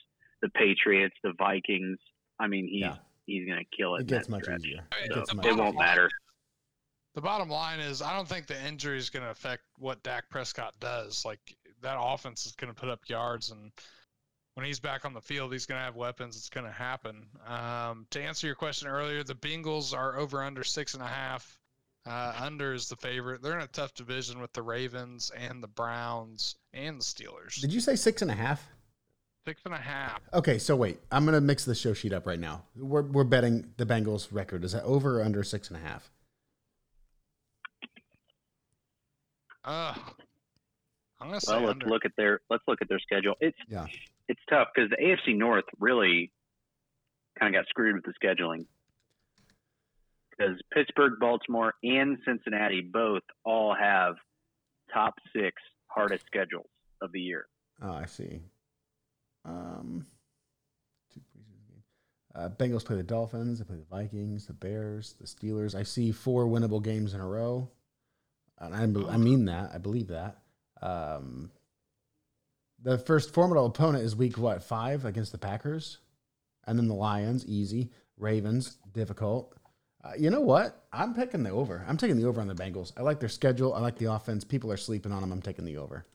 the 0.42 0.50
Patriots, 0.50 1.14
the 1.24 1.32
Vikings. 1.38 1.96
I 2.38 2.48
mean, 2.48 2.68
he's 2.70 2.82
yeah. 2.82 2.96
he's 3.24 3.48
going 3.48 3.60
to 3.60 3.76
kill 3.76 3.94
it. 3.94 4.02
It 4.02 4.08
gets 4.08 4.28
much 4.28 4.42
stretch. 4.42 4.60
easier. 4.60 4.86
It, 5.04 5.26
so 5.26 5.36
much 5.36 5.46
it 5.46 5.56
won't 5.56 5.76
line, 5.76 5.86
matter. 5.86 6.10
The 7.14 7.22
bottom 7.22 7.48
line 7.48 7.80
is, 7.80 8.02
I 8.02 8.14
don't 8.14 8.28
think 8.28 8.46
the 8.46 8.62
injury 8.66 8.98
is 8.98 9.08
going 9.08 9.24
to 9.24 9.30
affect 9.30 9.62
what 9.78 10.02
Dak 10.02 10.28
Prescott 10.28 10.74
does. 10.80 11.24
Like 11.24 11.40
that 11.80 11.96
offense 11.98 12.44
is 12.44 12.52
going 12.52 12.74
to 12.74 12.78
put 12.78 12.90
up 12.90 13.00
yards 13.08 13.50
and 13.50 13.72
when 14.56 14.64
he's 14.64 14.80
back 14.80 15.04
on 15.04 15.12
the 15.12 15.20
field, 15.20 15.52
he's 15.52 15.66
going 15.66 15.78
to 15.78 15.84
have 15.84 15.96
weapons. 15.96 16.34
It's 16.34 16.48
going 16.48 16.64
to 16.64 16.72
happen. 16.72 17.26
Um, 17.46 18.06
to 18.10 18.22
answer 18.22 18.46
your 18.46 18.56
question 18.56 18.88
earlier, 18.88 19.22
the 19.22 19.34
Bengals 19.34 19.94
are 19.94 20.16
over 20.16 20.42
under 20.42 20.64
six 20.64 20.94
and 20.94 21.02
a 21.02 21.06
half. 21.06 21.58
Uh, 22.06 22.34
under 22.40 22.72
is 22.72 22.88
the 22.88 22.96
favorite. 22.96 23.42
They're 23.42 23.56
in 23.56 23.62
a 23.62 23.66
tough 23.66 23.92
division 23.92 24.40
with 24.40 24.54
the 24.54 24.62
Ravens 24.62 25.30
and 25.36 25.62
the 25.62 25.68
Browns 25.68 26.56
and 26.72 26.98
the 26.98 27.04
Steelers. 27.04 27.60
Did 27.60 27.70
you 27.70 27.80
say 27.80 27.96
six 27.96 28.22
and 28.22 28.30
a 28.30 28.34
half? 28.34 28.66
Six 29.46 29.60
and 29.66 29.74
a 29.74 29.78
half. 29.78 30.20
Okay, 30.32 30.56
so 30.56 30.74
wait, 30.74 31.00
I'm 31.12 31.24
gonna 31.24 31.40
mix 31.40 31.64
the 31.64 31.74
show 31.74 31.92
sheet 31.92 32.12
up 32.12 32.26
right 32.26 32.38
now. 32.38 32.62
We're 32.76 33.02
we're 33.02 33.24
betting 33.24 33.72
the 33.76 33.84
Bengals 33.84 34.28
record. 34.30 34.64
Is 34.64 34.72
that 34.72 34.84
over 34.84 35.20
or 35.20 35.24
under 35.24 35.42
six 35.42 35.68
and 35.68 35.76
a 35.76 35.80
half? 35.80 36.10
Uh, 39.64 39.94
I'm 41.20 41.28
gonna 41.28 41.40
say 41.40 41.52
well, 41.54 41.62
let's 41.62 41.72
under. 41.74 41.86
look 41.86 42.04
at 42.04 42.12
their 42.16 42.40
let's 42.50 42.64
look 42.68 42.82
at 42.82 42.88
their 42.88 42.98
schedule. 42.98 43.34
It's 43.40 43.56
yeah 43.68 43.86
it's 44.28 44.40
tough 44.50 44.68
because 44.74 44.90
the 44.90 44.96
AFC 44.96 45.36
North 45.36 45.64
really 45.78 46.32
kind 47.38 47.54
of 47.54 47.60
got 47.60 47.68
screwed 47.68 47.94
with 47.94 48.04
the 48.04 48.12
scheduling 48.22 48.66
because 50.30 50.60
Pittsburgh, 50.72 51.14
Baltimore, 51.20 51.74
and 51.82 52.18
Cincinnati 52.24 52.80
both 52.80 53.22
all 53.44 53.74
have 53.74 54.16
top 54.92 55.14
six 55.34 55.62
hardest 55.86 56.24
schedules 56.26 56.66
of 57.00 57.12
the 57.12 57.20
year. 57.20 57.46
Oh, 57.82 57.92
I 57.92 58.06
see. 58.06 58.40
Um, 59.44 60.06
uh, 62.34 62.48
Bengals 62.50 62.84
play 62.84 62.96
the 62.96 63.02
Dolphins. 63.02 63.58
They 63.58 63.64
play 63.64 63.76
the 63.76 63.96
Vikings, 63.96 64.46
the 64.46 64.52
Bears, 64.52 65.14
the 65.20 65.26
Steelers. 65.26 65.74
I 65.74 65.84
see 65.84 66.12
four 66.12 66.46
winnable 66.46 66.82
games 66.82 67.14
in 67.14 67.20
a 67.20 67.26
row, 67.26 67.70
and 68.58 68.74
I, 68.74 69.12
I 69.12 69.16
mean 69.16 69.46
that. 69.46 69.70
I 69.72 69.78
believe 69.78 70.08
that. 70.08 70.38
Um, 70.82 71.50
The 72.82 72.98
first 72.98 73.32
formidable 73.32 73.66
opponent 73.66 74.04
is 74.04 74.14
week 74.14 74.36
what 74.38 74.62
five 74.62 75.04
against 75.04 75.32
the 75.32 75.38
Packers, 75.38 75.98
and 76.66 76.78
then 76.78 76.88
the 76.88 76.94
Lions, 76.94 77.46
easy. 77.46 77.90
Ravens, 78.18 78.78
difficult. 78.92 79.54
Uh, 80.04 80.12
you 80.18 80.30
know 80.30 80.40
what? 80.40 80.86
I'm 80.92 81.14
picking 81.14 81.42
the 81.42 81.50
over. 81.50 81.84
I'm 81.88 81.96
taking 81.96 82.16
the 82.16 82.26
over 82.26 82.40
on 82.40 82.46
the 82.46 82.54
Bengals. 82.54 82.92
I 82.96 83.02
like 83.02 83.18
their 83.20 83.28
schedule. 83.28 83.74
I 83.74 83.80
like 83.80 83.96
the 83.98 84.12
offense. 84.12 84.44
People 84.44 84.70
are 84.70 84.76
sleeping 84.76 85.12
on 85.12 85.20
them. 85.20 85.32
I'm 85.32 85.42
taking 85.42 85.64
the 85.64 85.76
over. 85.78 86.06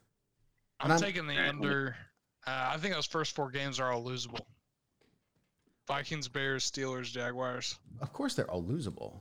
I'm, 0.80 0.91
I'm 0.91 1.00
taking 1.00 1.27
the 1.27 1.38
under. 1.38 1.96
Uh, 2.48 2.72
I 2.74 2.77
think 2.77 2.94
those 2.96 3.06
first 3.06 3.36
four 3.36 3.51
games 3.51 3.80
are 3.80 3.91
all 3.91 4.03
losable. 4.03 4.39
Vikings, 5.88 6.27
Bears, 6.27 6.70
Steelers, 6.72 7.12
Jaguars. 7.12 7.77
Of 8.01 8.13
course, 8.13 8.34
they're 8.34 8.50
all 8.50 8.63
losable. 8.63 9.20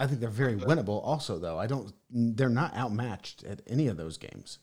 I 0.00 0.06
think 0.06 0.20
they're 0.20 0.30
very 0.30 0.56
winnable. 0.56 1.04
Also, 1.04 1.38
though, 1.38 1.58
I 1.58 1.66
don't. 1.66 1.92
They're 2.08 2.48
not 2.48 2.74
outmatched 2.74 3.44
at 3.44 3.60
any 3.66 3.86
of 3.86 3.98
those 3.98 4.16
games. 4.16 4.58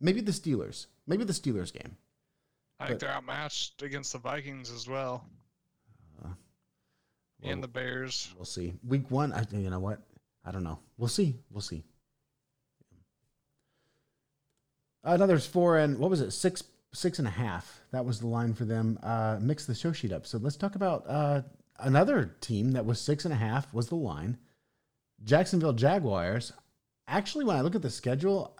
Maybe 0.00 0.20
the 0.20 0.30
Steelers. 0.30 0.86
Maybe 1.08 1.24
the 1.24 1.32
Steelers 1.32 1.72
game. 1.72 1.96
I 2.78 2.86
think 2.86 3.00
they're 3.00 3.10
outmatched 3.10 3.82
against 3.82 4.12
the 4.12 4.18
Vikings 4.18 4.70
as 4.70 4.86
well. 4.86 5.24
Uh, 6.24 6.28
well 7.40 7.52
and 7.52 7.60
the 7.60 7.66
Bears. 7.66 8.32
We'll 8.36 8.44
see. 8.44 8.74
Week 8.86 9.10
one, 9.10 9.32
I 9.32 9.44
you 9.50 9.68
know 9.68 9.80
what? 9.80 10.00
I 10.44 10.52
don't 10.52 10.62
know. 10.62 10.78
We'll 10.96 11.08
see. 11.08 11.40
We'll 11.50 11.60
see. 11.60 11.82
Another 15.02 15.40
four 15.40 15.78
and 15.78 15.98
what 15.98 16.08
was 16.08 16.20
it? 16.20 16.30
Six 16.30 16.62
six 16.92 17.18
and 17.18 17.26
a 17.26 17.32
half. 17.32 17.80
That 17.90 18.04
was 18.04 18.20
the 18.20 18.28
line 18.28 18.54
for 18.54 18.64
them. 18.64 18.96
Uh, 19.02 19.38
mix 19.40 19.66
the 19.66 19.74
show 19.74 19.90
sheet 19.90 20.12
up. 20.12 20.24
So 20.24 20.38
let's 20.38 20.56
talk 20.56 20.76
about 20.76 21.04
uh, 21.08 21.42
another 21.78 22.36
team 22.40 22.72
that 22.72 22.86
was 22.86 23.00
six 23.00 23.24
and 23.24 23.34
a 23.34 23.36
half 23.36 23.72
was 23.72 23.88
the 23.88 23.96
line. 23.96 24.38
Jacksonville 25.24 25.72
Jaguars. 25.72 26.52
Actually, 27.08 27.44
when 27.44 27.56
I 27.56 27.60
look 27.60 27.74
at 27.74 27.82
the 27.82 27.90
schedule, 27.90 28.56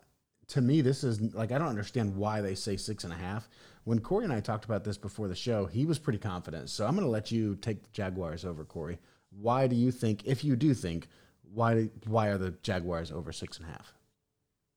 to 0.49 0.61
me, 0.61 0.81
this 0.81 1.05
is 1.05 1.21
like 1.35 1.53
I 1.53 1.59
don't 1.59 1.69
understand 1.69 2.17
why 2.17 2.41
they 2.41 2.55
say 2.55 2.77
six 2.77 3.05
and 3.05 3.13
a 3.13 3.17
half. 3.17 3.49
When 3.85 4.01
Corey 4.01 4.25
and 4.25 4.33
I 4.33 4.41
talked 4.41 4.65
about 4.65 4.85
this 4.85 4.97
before 4.97 5.29
the 5.29 5.35
show, 5.35 5.67
he 5.67 5.87
was 5.87 5.99
pretty 5.99 6.19
confident. 6.19 6.71
So 6.71 6.87
I'm 6.87 6.95
going 6.95 7.07
to 7.07 7.11
let 7.11 7.33
you 7.33 7.57
take 7.57 7.83
the 7.83 7.89
Jaguars 7.93 8.45
over, 8.45 8.65
Corey. 8.65 8.99
Why 9.31 9.67
do 9.67 9.75
you 9.75 9.91
think, 9.91 10.25
if 10.25 10.45
you 10.45 10.55
do 10.55 10.73
think, 10.75 11.09
why 11.53 11.91
why 12.07 12.29
are 12.29 12.39
the 12.39 12.53
Jaguars 12.63 13.11
over 13.11 13.33
six 13.33 13.59
and 13.59 13.67
a 13.67 13.71
half? 13.71 13.95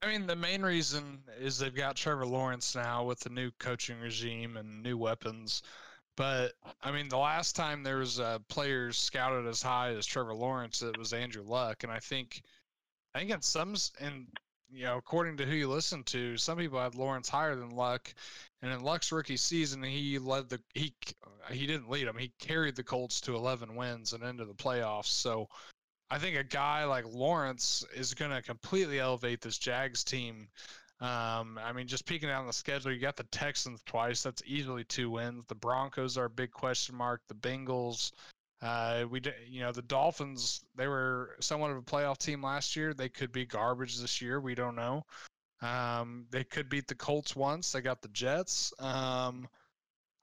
I 0.02 0.08
mean, 0.08 0.28
the 0.28 0.36
main 0.36 0.62
reason 0.62 1.20
is 1.40 1.58
they've 1.58 1.74
got 1.74 1.96
Trevor 1.96 2.26
Lawrence 2.26 2.76
now 2.76 3.04
with 3.04 3.20
the 3.22 3.30
new 3.30 3.52
coaching 3.60 4.00
regime 4.00 4.58
and 4.58 4.84
new 4.84 4.98
weapons. 4.98 5.64
But 6.16 6.54
I 6.82 6.92
mean, 6.92 7.10
the 7.10 7.18
last 7.18 7.56
time 7.56 7.84
there 7.84 7.98
was 7.98 8.20
uh, 8.20 8.40
players 8.48 8.98
scouted 8.98 9.48
as 9.48 9.62
high 9.62 9.90
as 9.90 10.06
Trevor 10.06 10.34
Lawrence, 10.34 10.82
it 10.82 10.98
was 10.98 11.14
Andrew 11.14 11.44
Luck, 11.44 11.84
and 11.84 11.92
I 11.92 12.00
think, 12.00 12.42
I 13.14 13.20
think 13.20 13.32
in 13.32 13.42
some, 13.42 13.76
and 14.00 14.28
you 14.72 14.84
know, 14.84 14.98
according 14.98 15.38
to 15.38 15.46
who 15.46 15.56
you 15.56 15.70
listen 15.70 16.04
to, 16.06 16.38
some 16.38 16.58
people 16.58 16.80
had 16.80 16.96
Lawrence 16.96 17.30
higher 17.30 17.56
than 17.56 17.70
Luck, 17.70 18.14
and 18.62 18.72
in 18.72 18.82
Luck's 18.82 19.12
rookie 19.12 19.38
season, 19.38 19.84
he 19.84 20.18
led 20.18 20.50
the 20.50 20.60
he 20.74 20.94
he 21.52 21.68
didn't 21.68 21.90
lead 21.90 22.08
them, 22.08 22.18
he 22.18 22.32
carried 22.40 22.76
the 22.76 22.84
Colts 22.84 23.22
to 23.22 23.36
11 23.36 23.76
wins 23.76 24.14
and 24.14 24.24
into 24.24 24.46
the 24.46 24.54
playoffs. 24.54 25.06
So 25.08 25.50
I 26.10 26.18
think 26.18 26.38
a 26.38 26.44
guy 26.44 26.86
like 26.86 27.06
Lawrence 27.08 27.84
is 27.94 28.14
going 28.14 28.32
to 28.32 28.42
completely 28.42 29.00
elevate 29.00 29.42
this 29.42 29.58
Jags 29.58 30.04
team. 30.04 30.48
Um, 31.02 31.60
I 31.62 31.74
mean, 31.74 31.88
just 31.88 32.06
peeking 32.06 32.30
down 32.30 32.48
the 32.48 32.54
schedule, 32.54 32.92
you 32.92 33.00
got 33.00 33.18
the 33.18 33.24
Texans 33.26 33.82
twice. 33.86 34.24
That's 34.24 34.42
easily 34.46 34.86
two 34.86 35.10
wins. 35.10 35.44
The 35.48 35.56
Broncos 35.56 36.18
are 36.18 36.26
a 36.26 36.30
big 36.30 36.52
question 36.52 36.96
mark. 36.96 37.22
The 37.28 37.36
Bengals, 37.36 38.14
uh, 38.62 39.04
we, 39.10 39.22
you 39.50 39.60
know, 39.60 39.74
the 39.74 39.82
Dolphins. 39.82 40.64
They 40.76 40.88
were 40.88 41.36
somewhat 41.42 41.72
of 41.72 41.78
a 41.78 41.82
playoff 41.82 42.18
team 42.18 42.42
last 42.42 42.76
year. 42.76 42.94
They 42.94 43.10
could 43.10 43.32
be 43.32 43.46
garbage 43.46 44.00
this 44.00 44.22
year. 44.22 44.40
We 44.40 44.56
don't 44.56 44.76
know. 44.76 45.04
Um, 45.62 46.28
they 46.32 46.44
could 46.44 46.70
beat 46.70 46.88
the 46.88 46.96
Colts 46.96 47.36
once. 47.36 47.72
They 47.72 47.82
got 47.82 48.02
the 48.02 48.08
Jets. 48.10 48.74
Um, 48.80 49.48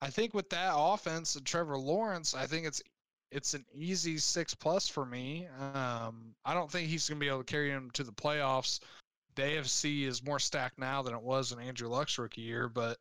I 0.01 0.09
think 0.11 0.35
with 0.35 0.51
that 0.51 0.73
offense 0.75 1.37
and 1.37 1.45
Trevor 1.45 1.79
Lawrence, 1.79 2.35
I 2.35 2.47
think 2.47 2.67
it's 2.67 2.83
it's 3.31 3.55
an 3.55 3.65
easy 3.75 4.19
six 4.19 4.55
plus 4.55 4.89
for 4.89 5.07
me. 5.07 5.49
Um, 5.75 6.35
I 6.45 6.55
don't 6.55 6.71
think 6.71 6.89
he's 6.89 7.09
going 7.09 7.19
to 7.19 7.25
be 7.25 7.29
able 7.29 7.39
to 7.39 7.45
carry 7.45 7.71
him 7.71 7.91
to 7.93 8.05
the 8.05 8.13
playoffs. 8.13 8.81
The 9.35 9.43
AFC 9.43 10.07
is 10.07 10.25
more 10.25 10.39
stacked 10.39 10.79
now 10.79 11.03
than 11.03 11.15
it 11.15 11.23
was 11.23 11.53
in 11.53 11.61
Andrew 11.61 11.89
Luck's 11.89 12.19
rookie 12.19 12.43
year, 12.43 12.69
but 12.69 12.99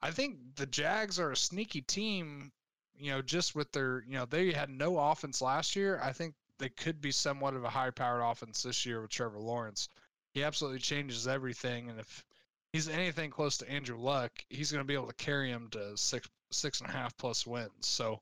I 0.00 0.10
think 0.10 0.36
the 0.56 0.66
Jags 0.66 1.20
are 1.20 1.30
a 1.30 1.36
sneaky 1.36 1.82
team. 1.82 2.52
You 2.98 3.12
know, 3.12 3.22
just 3.22 3.54
with 3.54 3.72
their, 3.72 4.04
you 4.06 4.14
know, 4.14 4.26
they 4.26 4.52
had 4.52 4.70
no 4.70 4.98
offense 4.98 5.40
last 5.40 5.74
year. 5.74 6.00
I 6.02 6.12
think 6.12 6.34
they 6.58 6.68
could 6.68 7.00
be 7.00 7.10
somewhat 7.10 7.54
of 7.54 7.64
a 7.64 7.70
high-powered 7.70 8.22
offense 8.22 8.62
this 8.62 8.86
year 8.86 9.00
with 9.02 9.10
Trevor 9.10 9.40
Lawrence. 9.40 9.88
He 10.34 10.44
absolutely 10.44 10.78
changes 10.78 11.26
everything, 11.26 11.90
and 11.90 11.98
if 11.98 12.24
he's 12.72 12.88
anything 12.88 13.30
close 13.30 13.58
to 13.58 13.70
Andrew 13.70 13.98
Luck, 13.98 14.32
he's 14.48 14.70
going 14.70 14.82
to 14.82 14.86
be 14.86 14.94
able 14.94 15.08
to 15.08 15.14
carry 15.14 15.50
him 15.50 15.68
to 15.72 15.96
six 15.96 16.28
six 16.50 16.80
and 16.80 16.88
a 16.88 16.92
half 16.92 17.16
plus 17.16 17.46
wins. 17.46 17.72
So 17.80 18.20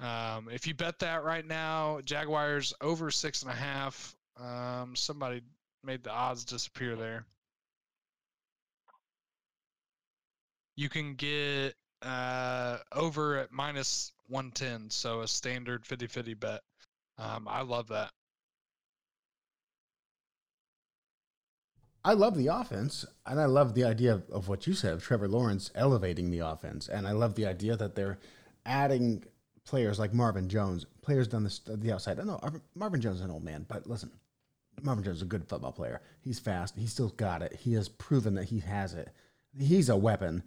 um, 0.00 0.48
if 0.50 0.66
you 0.66 0.74
bet 0.74 0.98
that 1.00 1.24
right 1.24 1.46
now, 1.46 2.00
Jaguars 2.04 2.72
over 2.80 3.10
six 3.10 3.42
and 3.42 3.50
a 3.50 3.54
half. 3.54 4.14
Um, 4.36 4.96
somebody 4.96 5.42
made 5.84 6.02
the 6.02 6.10
odds 6.10 6.44
disappear 6.44 6.96
there. 6.96 7.26
You 10.76 10.88
can 10.88 11.14
get 11.14 11.74
uh, 12.02 12.78
over 12.92 13.38
at 13.38 13.52
minus 13.52 14.12
110, 14.28 14.90
so 14.90 15.20
a 15.20 15.28
standard 15.28 15.86
50 15.86 16.06
50 16.06 16.34
bet. 16.34 16.60
Um, 17.18 17.46
I 17.48 17.62
love 17.62 17.88
that. 17.88 18.10
I 22.04 22.12
love 22.12 22.36
the 22.36 22.48
offense, 22.48 23.06
and 23.24 23.40
I 23.40 23.46
love 23.46 23.74
the 23.74 23.84
idea 23.84 24.12
of, 24.12 24.28
of 24.30 24.48
what 24.48 24.66
you 24.66 24.74
said 24.74 24.92
of 24.92 25.02
Trevor 25.02 25.26
Lawrence 25.26 25.70
elevating 25.74 26.30
the 26.30 26.40
offense, 26.40 26.86
and 26.88 27.06
I 27.06 27.12
love 27.12 27.34
the 27.34 27.46
idea 27.46 27.76
that 27.76 27.94
they're 27.94 28.18
adding 28.66 29.24
players 29.64 29.98
like 29.98 30.12
Marvin 30.12 30.48
Jones, 30.48 30.84
players 31.00 31.28
down 31.28 31.44
the, 31.44 31.60
the 31.76 31.92
outside. 31.92 32.20
I 32.20 32.24
know 32.24 32.38
Marvin 32.74 33.00
Jones 33.00 33.16
is 33.16 33.24
an 33.24 33.30
old 33.30 33.44
man, 33.44 33.64
but 33.66 33.86
listen, 33.86 34.10
Marvin 34.82 35.04
Jones 35.04 35.16
is 35.18 35.22
a 35.22 35.26
good 35.26 35.48
football 35.48 35.72
player. 35.72 36.00
He's 36.20 36.38
fast. 36.38 36.74
He's 36.76 36.92
still 36.92 37.10
got 37.10 37.42
it. 37.42 37.54
He 37.54 37.74
has 37.74 37.88
proven 37.88 38.34
that 38.34 38.44
he 38.44 38.60
has 38.60 38.94
it. 38.94 39.10
He's 39.58 39.88
a 39.88 39.96
weapon. 39.96 40.42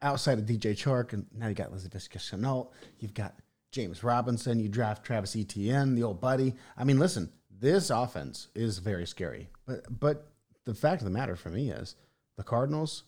Outside 0.00 0.38
of 0.38 0.46
DJ 0.46 0.72
Chark, 0.72 1.12
and 1.12 1.26
now 1.32 1.46
you 1.48 1.54
got 1.54 1.72
Laviska 1.72 2.18
Shenault. 2.18 2.70
You've 2.98 3.14
got 3.14 3.36
James 3.70 4.02
Robinson. 4.02 4.58
You 4.58 4.68
draft 4.68 5.04
Travis 5.04 5.36
Etienne, 5.36 5.94
the 5.94 6.02
old 6.02 6.20
buddy. 6.20 6.54
I 6.76 6.84
mean, 6.84 6.98
listen, 6.98 7.30
this 7.50 7.88
offense 7.90 8.48
is 8.54 8.78
very 8.78 9.06
scary. 9.06 9.48
But 9.64 10.00
but 10.00 10.26
the 10.64 10.74
fact 10.74 11.02
of 11.02 11.04
the 11.04 11.12
matter 11.12 11.36
for 11.36 11.50
me 11.50 11.70
is 11.70 11.94
the 12.36 12.42
Cardinals, 12.42 13.04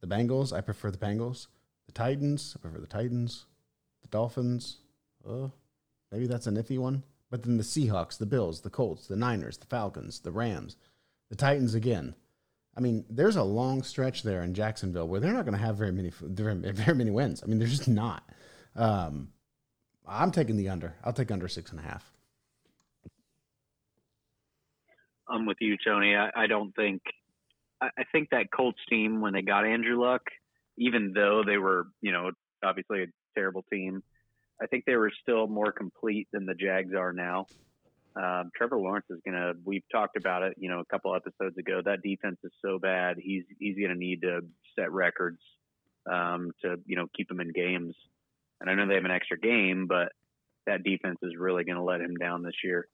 the 0.00 0.06
Bengals. 0.06 0.52
I 0.52 0.60
prefer 0.60 0.90
the 0.90 0.98
Bengals. 0.98 1.46
The 1.86 1.92
Titans. 1.92 2.54
I 2.56 2.60
prefer 2.60 2.78
the 2.78 2.86
Titans 2.86 3.46
the 4.02 4.08
Dolphins, 4.08 4.78
uh, 5.28 5.48
maybe 6.10 6.26
that's 6.26 6.46
a 6.46 6.50
nifty 6.50 6.78
one. 6.78 7.02
But 7.32 7.44
then 7.44 7.56
the 7.56 7.62
Seahawks, 7.62 8.18
the 8.18 8.26
Bills, 8.26 8.60
the 8.60 8.68
Colts, 8.68 9.06
the 9.06 9.16
Niners, 9.16 9.56
the 9.56 9.64
Falcons, 9.64 10.20
the 10.20 10.30
Rams, 10.30 10.76
the 11.30 11.34
Titans 11.34 11.74
again. 11.74 12.14
I 12.76 12.80
mean, 12.80 13.06
there's 13.08 13.36
a 13.36 13.42
long 13.42 13.82
stretch 13.82 14.22
there 14.22 14.42
in 14.42 14.52
Jacksonville 14.52 15.08
where 15.08 15.18
they're 15.18 15.32
not 15.32 15.46
going 15.46 15.56
to 15.56 15.64
have 15.64 15.78
very 15.78 15.92
many 15.92 16.12
very, 16.20 16.94
many 16.94 17.10
wins. 17.10 17.42
I 17.42 17.46
mean, 17.46 17.58
they're 17.58 17.68
just 17.68 17.88
not. 17.88 18.22
Um, 18.76 19.28
I'm 20.06 20.30
taking 20.30 20.58
the 20.58 20.68
under. 20.68 20.94
I'll 21.02 21.14
take 21.14 21.30
under 21.30 21.48
six 21.48 21.70
and 21.70 21.80
a 21.80 21.82
half. 21.82 22.12
I'm 25.26 25.46
with 25.46 25.56
you, 25.60 25.78
Tony. 25.82 26.14
I, 26.14 26.28
I 26.36 26.46
don't 26.48 26.76
think. 26.76 27.00
I, 27.80 27.88
I 27.96 28.04
think 28.12 28.28
that 28.32 28.50
Colts 28.54 28.80
team 28.90 29.22
when 29.22 29.32
they 29.32 29.40
got 29.40 29.64
Andrew 29.64 29.98
Luck, 29.98 30.22
even 30.76 31.14
though 31.14 31.44
they 31.46 31.56
were, 31.56 31.86
you 32.02 32.12
know, 32.12 32.32
obviously 32.62 33.04
a 33.04 33.06
terrible 33.34 33.64
team. 33.72 34.02
I 34.62 34.66
think 34.66 34.84
they 34.86 34.96
were 34.96 35.10
still 35.22 35.46
more 35.46 35.72
complete 35.72 36.28
than 36.32 36.46
the 36.46 36.54
Jags 36.54 36.94
are 36.94 37.12
now. 37.12 37.46
Um, 38.14 38.50
Trevor 38.54 38.78
Lawrence 38.78 39.06
is 39.10 39.20
going 39.24 39.36
to. 39.36 39.54
We've 39.64 39.84
talked 39.90 40.16
about 40.16 40.42
it, 40.42 40.54
you 40.58 40.68
know, 40.68 40.80
a 40.80 40.84
couple 40.84 41.14
episodes 41.14 41.56
ago. 41.58 41.80
That 41.84 42.02
defense 42.02 42.36
is 42.44 42.52
so 42.64 42.78
bad. 42.78 43.16
He's 43.18 43.44
he's 43.58 43.76
going 43.76 43.88
to 43.88 43.96
need 43.96 44.22
to 44.22 44.40
set 44.78 44.92
records 44.92 45.40
um, 46.10 46.50
to 46.62 46.76
you 46.86 46.96
know 46.96 47.06
keep 47.16 47.30
him 47.30 47.40
in 47.40 47.52
games. 47.52 47.94
And 48.60 48.70
I 48.70 48.74
know 48.74 48.86
they 48.86 48.94
have 48.94 49.04
an 49.04 49.10
extra 49.10 49.38
game, 49.38 49.86
but 49.88 50.12
that 50.66 50.84
defense 50.84 51.18
is 51.22 51.32
really 51.36 51.64
going 51.64 51.78
to 51.78 51.82
let 51.82 52.00
him 52.00 52.14
down 52.16 52.42
this 52.42 52.54
year. 52.62 52.86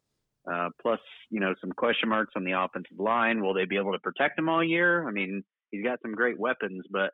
Uh, 0.50 0.70
plus, 0.80 1.00
you 1.30 1.40
know, 1.40 1.54
some 1.60 1.72
question 1.72 2.08
marks 2.08 2.32
on 2.36 2.44
the 2.44 2.52
offensive 2.52 2.98
line. 2.98 3.42
Will 3.42 3.52
they 3.52 3.66
be 3.66 3.76
able 3.76 3.92
to 3.92 3.98
protect 3.98 4.38
him 4.38 4.48
all 4.48 4.64
year? 4.64 5.06
I 5.06 5.10
mean, 5.10 5.42
he's 5.70 5.84
got 5.84 6.00
some 6.00 6.14
great 6.14 6.38
weapons, 6.38 6.84
but 6.90 7.10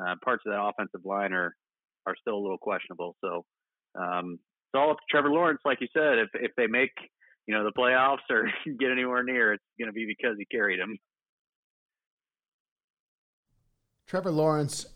uh, 0.00 0.14
parts 0.22 0.44
of 0.46 0.52
that 0.52 0.62
offensive 0.62 1.04
line 1.04 1.32
are 1.32 1.56
are 2.06 2.14
still 2.20 2.36
a 2.36 2.38
little 2.38 2.58
questionable. 2.58 3.16
So 3.20 3.44
um, 4.00 4.38
it's 4.66 4.78
all 4.78 4.90
up 4.90 4.98
to 4.98 5.04
Trevor 5.10 5.30
Lawrence, 5.30 5.60
like 5.64 5.80
you 5.80 5.88
said. 5.92 6.18
If 6.18 6.28
if 6.34 6.52
they 6.56 6.66
make 6.66 6.92
you 7.46 7.54
know 7.54 7.64
the 7.64 7.72
playoffs 7.72 8.28
or 8.30 8.50
get 8.78 8.90
anywhere 8.90 9.22
near, 9.22 9.54
it's 9.54 9.64
going 9.78 9.88
to 9.88 9.92
be 9.92 10.06
because 10.06 10.36
he 10.38 10.44
carried 10.44 10.78
him. 10.78 10.98
Trevor 14.06 14.30
Lawrence 14.30 14.86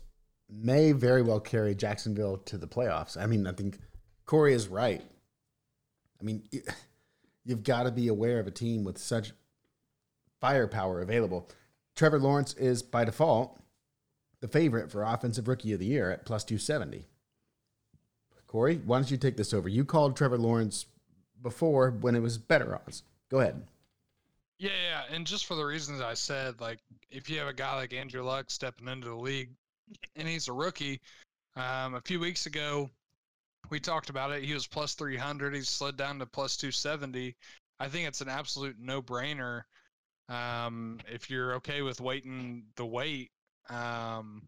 may 0.49 0.91
very 0.91 1.21
well 1.21 1.39
carry 1.39 1.75
Jacksonville 1.75 2.37
to 2.37 2.57
the 2.57 2.67
playoffs. 2.67 3.17
I 3.17 3.25
mean, 3.25 3.47
I 3.47 3.53
think 3.53 3.77
Corey 4.25 4.53
is 4.53 4.67
right. 4.67 5.01
I 6.19 6.23
mean, 6.23 6.43
you've 7.45 7.63
got 7.63 7.83
to 7.83 7.91
be 7.91 8.07
aware 8.07 8.39
of 8.39 8.47
a 8.47 8.51
team 8.51 8.83
with 8.83 8.97
such 8.97 9.31
firepower 10.39 11.01
available. 11.01 11.49
Trevor 11.95 12.19
Lawrence 12.19 12.53
is 12.53 12.81
by 12.81 13.05
default 13.05 13.61
the 14.39 14.47
favorite 14.47 14.91
for 14.91 15.03
offensive 15.03 15.47
rookie 15.47 15.73
of 15.73 15.79
the 15.79 15.85
year 15.85 16.11
at 16.11 16.25
plus 16.25 16.43
270. 16.43 17.05
Corey, 18.51 18.81
why 18.85 18.97
don't 18.97 19.09
you 19.09 19.15
take 19.15 19.37
this 19.37 19.53
over? 19.53 19.69
You 19.69 19.85
called 19.85 20.17
Trevor 20.17 20.37
Lawrence 20.37 20.85
before 21.41 21.91
when 21.91 22.15
it 22.15 22.21
was 22.21 22.37
better 22.37 22.75
odds. 22.75 23.03
Go 23.29 23.39
ahead. 23.39 23.63
Yeah, 24.59 24.71
yeah, 24.89 25.15
and 25.15 25.25
just 25.25 25.45
for 25.45 25.55
the 25.55 25.63
reasons 25.63 26.01
I 26.01 26.15
said, 26.15 26.59
like 26.59 26.79
if 27.09 27.29
you 27.29 27.39
have 27.39 27.47
a 27.47 27.53
guy 27.53 27.73
like 27.77 27.93
Andrew 27.93 28.23
Luck 28.23 28.51
stepping 28.51 28.89
into 28.89 29.07
the 29.07 29.15
league, 29.15 29.51
and 30.17 30.27
he's 30.27 30.49
a 30.49 30.53
rookie, 30.53 30.99
um, 31.55 31.95
a 31.95 32.01
few 32.01 32.19
weeks 32.19 32.45
ago 32.45 32.89
we 33.69 33.79
talked 33.79 34.09
about 34.09 34.31
it. 34.31 34.43
He 34.43 34.53
was 34.53 34.67
plus 34.67 34.95
300. 34.95 35.55
He's 35.55 35.69
slid 35.69 35.95
down 35.95 36.19
to 36.19 36.25
plus 36.25 36.57
270. 36.57 37.33
I 37.79 37.87
think 37.87 38.05
it's 38.05 38.19
an 38.19 38.27
absolute 38.27 38.75
no-brainer. 38.77 39.61
Um, 40.27 40.99
if 41.09 41.29
you're 41.29 41.53
okay 41.55 41.81
with 41.83 42.01
waiting 42.01 42.63
the 42.75 42.85
wait, 42.85 43.31
um, 43.69 44.41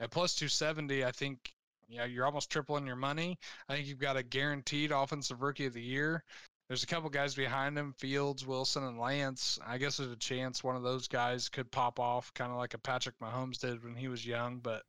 at 0.00 0.10
plus 0.10 0.34
270, 0.34 1.02
I 1.04 1.12
think 1.12 1.54
yeah, 1.88 2.04
you're 2.04 2.26
almost 2.26 2.50
tripling 2.50 2.86
your 2.86 2.96
money. 2.96 3.38
I 3.68 3.74
think 3.74 3.86
you've 3.86 3.98
got 3.98 4.16
a 4.16 4.22
guaranteed 4.22 4.92
offensive 4.92 5.42
rookie 5.42 5.66
of 5.66 5.72
the 5.72 5.82
year. 5.82 6.22
There's 6.68 6.82
a 6.82 6.86
couple 6.86 7.08
guys 7.08 7.34
behind 7.34 7.78
him, 7.78 7.94
Fields, 7.96 8.46
Wilson, 8.46 8.84
and 8.84 8.98
Lance. 8.98 9.58
I 9.66 9.78
guess 9.78 9.96
there's 9.96 10.12
a 10.12 10.16
chance 10.16 10.62
one 10.62 10.76
of 10.76 10.82
those 10.82 11.08
guys 11.08 11.48
could 11.48 11.70
pop 11.70 11.98
off, 11.98 12.32
kind 12.34 12.52
of 12.52 12.58
like 12.58 12.74
a 12.74 12.78
Patrick 12.78 13.18
Mahomes 13.20 13.58
did 13.58 13.82
when 13.82 13.94
he 13.94 14.08
was 14.08 14.26
young. 14.26 14.58
But 14.58 14.82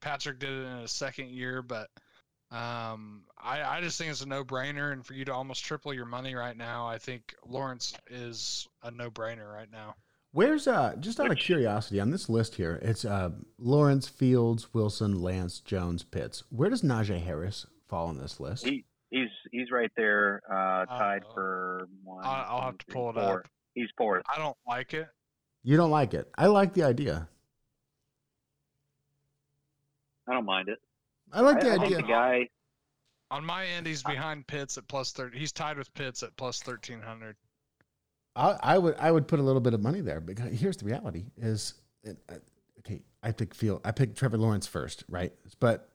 Patrick 0.00 0.40
did 0.40 0.50
it 0.50 0.66
in 0.66 0.80
his 0.80 0.90
second 0.90 1.30
year. 1.30 1.62
But 1.62 1.88
um, 2.50 3.22
I, 3.40 3.62
I 3.62 3.80
just 3.80 3.96
think 3.96 4.10
it's 4.10 4.22
a 4.22 4.26
no-brainer, 4.26 4.92
and 4.92 5.06
for 5.06 5.14
you 5.14 5.24
to 5.26 5.32
almost 5.32 5.64
triple 5.64 5.94
your 5.94 6.04
money 6.04 6.34
right 6.34 6.56
now, 6.56 6.88
I 6.88 6.98
think 6.98 7.32
Lawrence 7.46 7.94
is 8.10 8.66
a 8.82 8.90
no-brainer 8.90 9.48
right 9.48 9.70
now. 9.70 9.94
Where's 10.32 10.68
uh 10.68 10.94
just 11.00 11.18
out 11.18 11.30
of 11.30 11.38
curiosity 11.38 11.98
on 12.00 12.10
this 12.10 12.28
list 12.28 12.54
here? 12.54 12.78
It's 12.82 13.04
uh 13.04 13.30
Lawrence, 13.58 14.08
Fields, 14.08 14.72
Wilson, 14.72 15.20
Lance, 15.20 15.58
Jones, 15.60 16.04
Pitts. 16.04 16.44
Where 16.50 16.70
does 16.70 16.82
Najee 16.82 17.22
Harris 17.22 17.66
fall 17.88 18.06
on 18.06 18.16
this 18.18 18.38
list? 18.38 18.64
He 18.64 18.84
he's 19.10 19.28
he's 19.50 19.70
right 19.72 19.90
there, 19.96 20.40
uh, 20.48 20.86
tied 20.86 21.24
Uh, 21.24 21.34
for 21.34 21.88
one. 22.04 22.24
I- 22.24 22.44
I'll 22.48 22.58
two, 22.60 22.64
have 22.66 22.78
to 22.78 22.84
three, 22.86 22.94
pull 22.94 23.10
it 23.10 23.14
four. 23.14 23.40
up. 23.40 23.46
He's 23.74 23.88
fourth. 23.98 24.22
I 24.32 24.38
don't 24.38 24.56
like 24.68 24.94
it. 24.94 25.08
You 25.64 25.76
don't 25.76 25.90
like 25.90 26.14
it. 26.14 26.30
I 26.38 26.46
like 26.46 26.74
the 26.74 26.84
idea. 26.84 27.28
I 30.28 30.34
don't 30.34 30.44
mind 30.46 30.68
it. 30.68 30.78
I 31.32 31.40
like 31.40 31.56
I, 31.58 31.60
the 31.60 31.70
I 31.70 31.72
think 31.72 31.84
idea. 31.86 31.96
the 31.98 32.02
guy. 32.04 32.48
On 33.32 33.44
my 33.44 33.64
end, 33.66 33.86
he's 33.86 34.02
behind 34.02 34.46
Pitts 34.46 34.78
at 34.78 34.86
plus 34.88 35.12
thirty. 35.12 35.38
He's 35.38 35.52
tied 35.52 35.76
with 35.76 35.92
Pitts 35.94 36.22
at 36.22 36.36
plus 36.36 36.62
thirteen 36.62 37.00
hundred. 37.00 37.36
I, 38.36 38.56
I 38.62 38.78
would 38.78 38.96
I 38.96 39.10
would 39.10 39.26
put 39.28 39.40
a 39.40 39.42
little 39.42 39.60
bit 39.60 39.74
of 39.74 39.82
money 39.82 40.00
there 40.00 40.20
because 40.20 40.58
here's 40.58 40.76
the 40.76 40.86
reality 40.86 41.26
is 41.36 41.74
uh, 42.06 42.34
okay 42.80 43.02
I 43.22 43.32
pick 43.32 43.54
Field 43.54 43.80
I 43.84 43.92
picked 43.92 44.16
Trevor 44.16 44.38
Lawrence 44.38 44.66
first 44.66 45.04
right? 45.08 45.32
But 45.58 45.88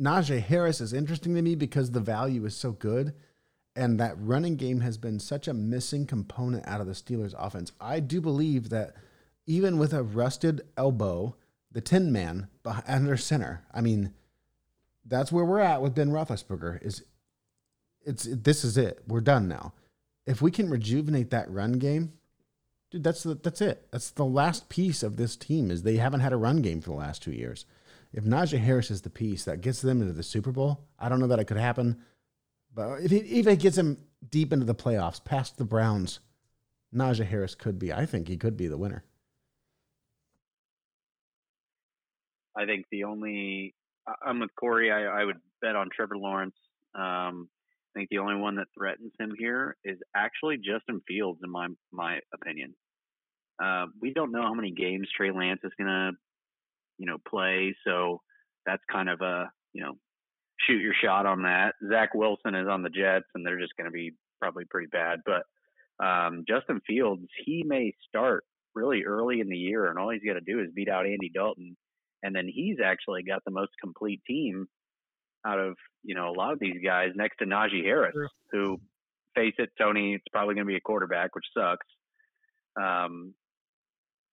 Najee 0.00 0.42
Harris 0.42 0.80
is 0.80 0.92
interesting 0.92 1.34
to 1.34 1.42
me 1.42 1.54
because 1.54 1.90
the 1.90 2.00
value 2.00 2.44
is 2.44 2.56
so 2.56 2.72
good 2.72 3.14
and 3.76 3.98
that 3.98 4.14
running 4.18 4.56
game 4.56 4.80
has 4.80 4.98
been 4.98 5.18
such 5.18 5.48
a 5.48 5.54
missing 5.54 6.06
component 6.06 6.66
out 6.66 6.80
of 6.80 6.86
the 6.86 6.92
Steelers 6.92 7.34
offense. 7.36 7.72
I 7.80 7.98
do 8.00 8.20
believe 8.20 8.68
that 8.68 8.94
even 9.46 9.78
with 9.78 9.92
a 9.92 10.02
rusted 10.02 10.62
elbow 10.76 11.34
the 11.72 11.80
tin 11.80 12.12
man 12.12 12.48
behind, 12.62 12.84
under 12.86 13.16
center 13.16 13.64
I 13.72 13.80
mean 13.80 14.12
that's 15.06 15.32
where 15.32 15.44
we're 15.44 15.60
at 15.60 15.82
with 15.82 15.94
Ben 15.94 16.10
Roethlisberger 16.10 16.82
is 16.82 17.04
it's 18.06 18.28
this 18.30 18.64
is 18.64 18.76
it. 18.76 19.00
We're 19.08 19.22
done 19.22 19.48
now 19.48 19.72
if 20.26 20.40
we 20.40 20.50
can 20.50 20.70
rejuvenate 20.70 21.30
that 21.30 21.50
run 21.50 21.72
game, 21.72 22.12
dude, 22.90 23.04
that's 23.04 23.22
the, 23.22 23.34
that's 23.34 23.60
it. 23.60 23.86
That's 23.90 24.10
the 24.10 24.24
last 24.24 24.68
piece 24.68 25.02
of 25.02 25.16
this 25.16 25.36
team 25.36 25.70
is 25.70 25.82
they 25.82 25.96
haven't 25.96 26.20
had 26.20 26.32
a 26.32 26.36
run 26.36 26.62
game 26.62 26.80
for 26.80 26.90
the 26.90 26.96
last 26.96 27.22
two 27.22 27.32
years. 27.32 27.66
If 28.12 28.24
Najee 28.24 28.58
Harris 28.58 28.90
is 28.90 29.02
the 29.02 29.10
piece 29.10 29.44
that 29.44 29.60
gets 29.60 29.82
them 29.82 30.00
into 30.00 30.12
the 30.14 30.22
Super 30.22 30.52
Bowl, 30.52 30.86
I 30.98 31.08
don't 31.08 31.20
know 31.20 31.26
that 31.26 31.40
it 31.40 31.46
could 31.46 31.56
happen, 31.56 32.00
but 32.72 33.00
if 33.00 33.12
it, 33.12 33.26
if 33.26 33.46
it 33.46 33.58
gets 33.58 33.76
them 33.76 33.98
deep 34.30 34.52
into 34.52 34.64
the 34.64 34.74
playoffs, 34.74 35.22
past 35.22 35.58
the 35.58 35.64
Browns, 35.64 36.20
Najee 36.94 37.26
Harris 37.26 37.54
could 37.54 37.78
be. 37.78 37.92
I 37.92 38.06
think 38.06 38.28
he 38.28 38.36
could 38.36 38.56
be 38.56 38.68
the 38.68 38.78
winner. 38.78 39.04
I 42.56 42.66
think 42.66 42.86
the 42.90 43.04
only. 43.04 43.74
I'm 44.24 44.38
with 44.38 44.54
Corey. 44.54 44.92
I, 44.92 45.22
I 45.22 45.24
would 45.24 45.38
bet 45.60 45.74
on 45.74 45.88
Trevor 45.90 46.16
Lawrence. 46.16 46.54
Um, 46.94 47.48
I 47.94 47.98
think 48.00 48.08
the 48.10 48.18
only 48.18 48.36
one 48.36 48.56
that 48.56 48.66
threatens 48.76 49.12
him 49.18 49.32
here 49.38 49.76
is 49.84 49.98
actually 50.16 50.56
Justin 50.56 51.00
Fields, 51.06 51.40
in 51.44 51.50
my 51.50 51.68
my 51.92 52.18
opinion. 52.32 52.74
Uh, 53.62 53.86
we 54.00 54.12
don't 54.12 54.32
know 54.32 54.42
how 54.42 54.54
many 54.54 54.72
games 54.72 55.08
Trey 55.16 55.30
Lance 55.30 55.60
is 55.62 55.72
gonna, 55.78 56.10
you 56.98 57.06
know, 57.06 57.18
play. 57.28 57.76
So 57.86 58.20
that's 58.66 58.82
kind 58.90 59.08
of 59.08 59.20
a 59.20 59.50
you 59.72 59.82
know 59.82 59.92
shoot 60.60 60.80
your 60.80 60.94
shot 61.02 61.26
on 61.26 61.42
that. 61.42 61.74
Zach 61.88 62.14
Wilson 62.14 62.54
is 62.54 62.68
on 62.68 62.82
the 62.82 62.90
Jets, 62.90 63.26
and 63.34 63.46
they're 63.46 63.60
just 63.60 63.76
gonna 63.76 63.90
be 63.90 64.12
probably 64.40 64.64
pretty 64.68 64.88
bad. 64.90 65.20
But 65.24 65.44
um, 66.04 66.44
Justin 66.48 66.80
Fields, 66.86 67.28
he 67.44 67.62
may 67.64 67.94
start 68.08 68.44
really 68.74 69.04
early 69.04 69.40
in 69.40 69.48
the 69.48 69.56
year, 69.56 69.88
and 69.88 69.98
all 69.98 70.10
he's 70.10 70.22
got 70.26 70.34
to 70.34 70.40
do 70.40 70.60
is 70.60 70.68
beat 70.74 70.88
out 70.88 71.06
Andy 71.06 71.30
Dalton, 71.32 71.76
and 72.22 72.34
then 72.34 72.48
he's 72.52 72.78
actually 72.84 73.22
got 73.22 73.42
the 73.44 73.52
most 73.52 73.70
complete 73.80 74.20
team 74.26 74.66
out 75.46 75.58
of 75.58 75.76
you 76.02 76.14
know 76.14 76.28
a 76.28 76.36
lot 76.36 76.52
of 76.52 76.58
these 76.58 76.80
guys 76.84 77.10
next 77.14 77.38
to 77.38 77.46
Najee 77.46 77.84
Harris, 77.84 78.12
True. 78.14 78.28
who 78.52 78.80
face 79.34 79.54
it, 79.58 79.70
Tony, 79.78 80.14
it's 80.14 80.24
probably 80.32 80.54
going 80.54 80.66
to 80.66 80.70
be 80.70 80.76
a 80.76 80.80
quarterback, 80.80 81.34
which 81.34 81.44
sucks. 81.56 81.86
Um, 82.80 83.34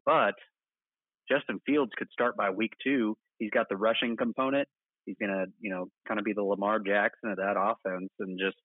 but 0.05 0.35
Justin 1.29 1.59
Fields 1.65 1.91
could 1.97 2.09
start 2.11 2.35
by 2.35 2.49
week 2.49 2.73
two. 2.83 3.17
He's 3.39 3.51
got 3.51 3.69
the 3.69 3.77
rushing 3.77 4.17
component. 4.17 4.67
He's 5.05 5.15
going 5.19 5.31
to, 5.31 5.45
you 5.59 5.71
know, 5.71 5.87
kind 6.07 6.19
of 6.19 6.25
be 6.25 6.33
the 6.33 6.43
Lamar 6.43 6.79
Jackson 6.79 7.31
of 7.31 7.37
that 7.37 7.55
offense 7.57 8.09
and 8.19 8.39
just 8.39 8.57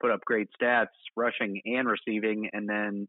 put 0.00 0.10
up 0.10 0.20
great 0.24 0.48
stats, 0.60 0.86
rushing 1.16 1.60
and 1.64 1.88
receiving. 1.88 2.48
And 2.52 2.68
then, 2.68 3.06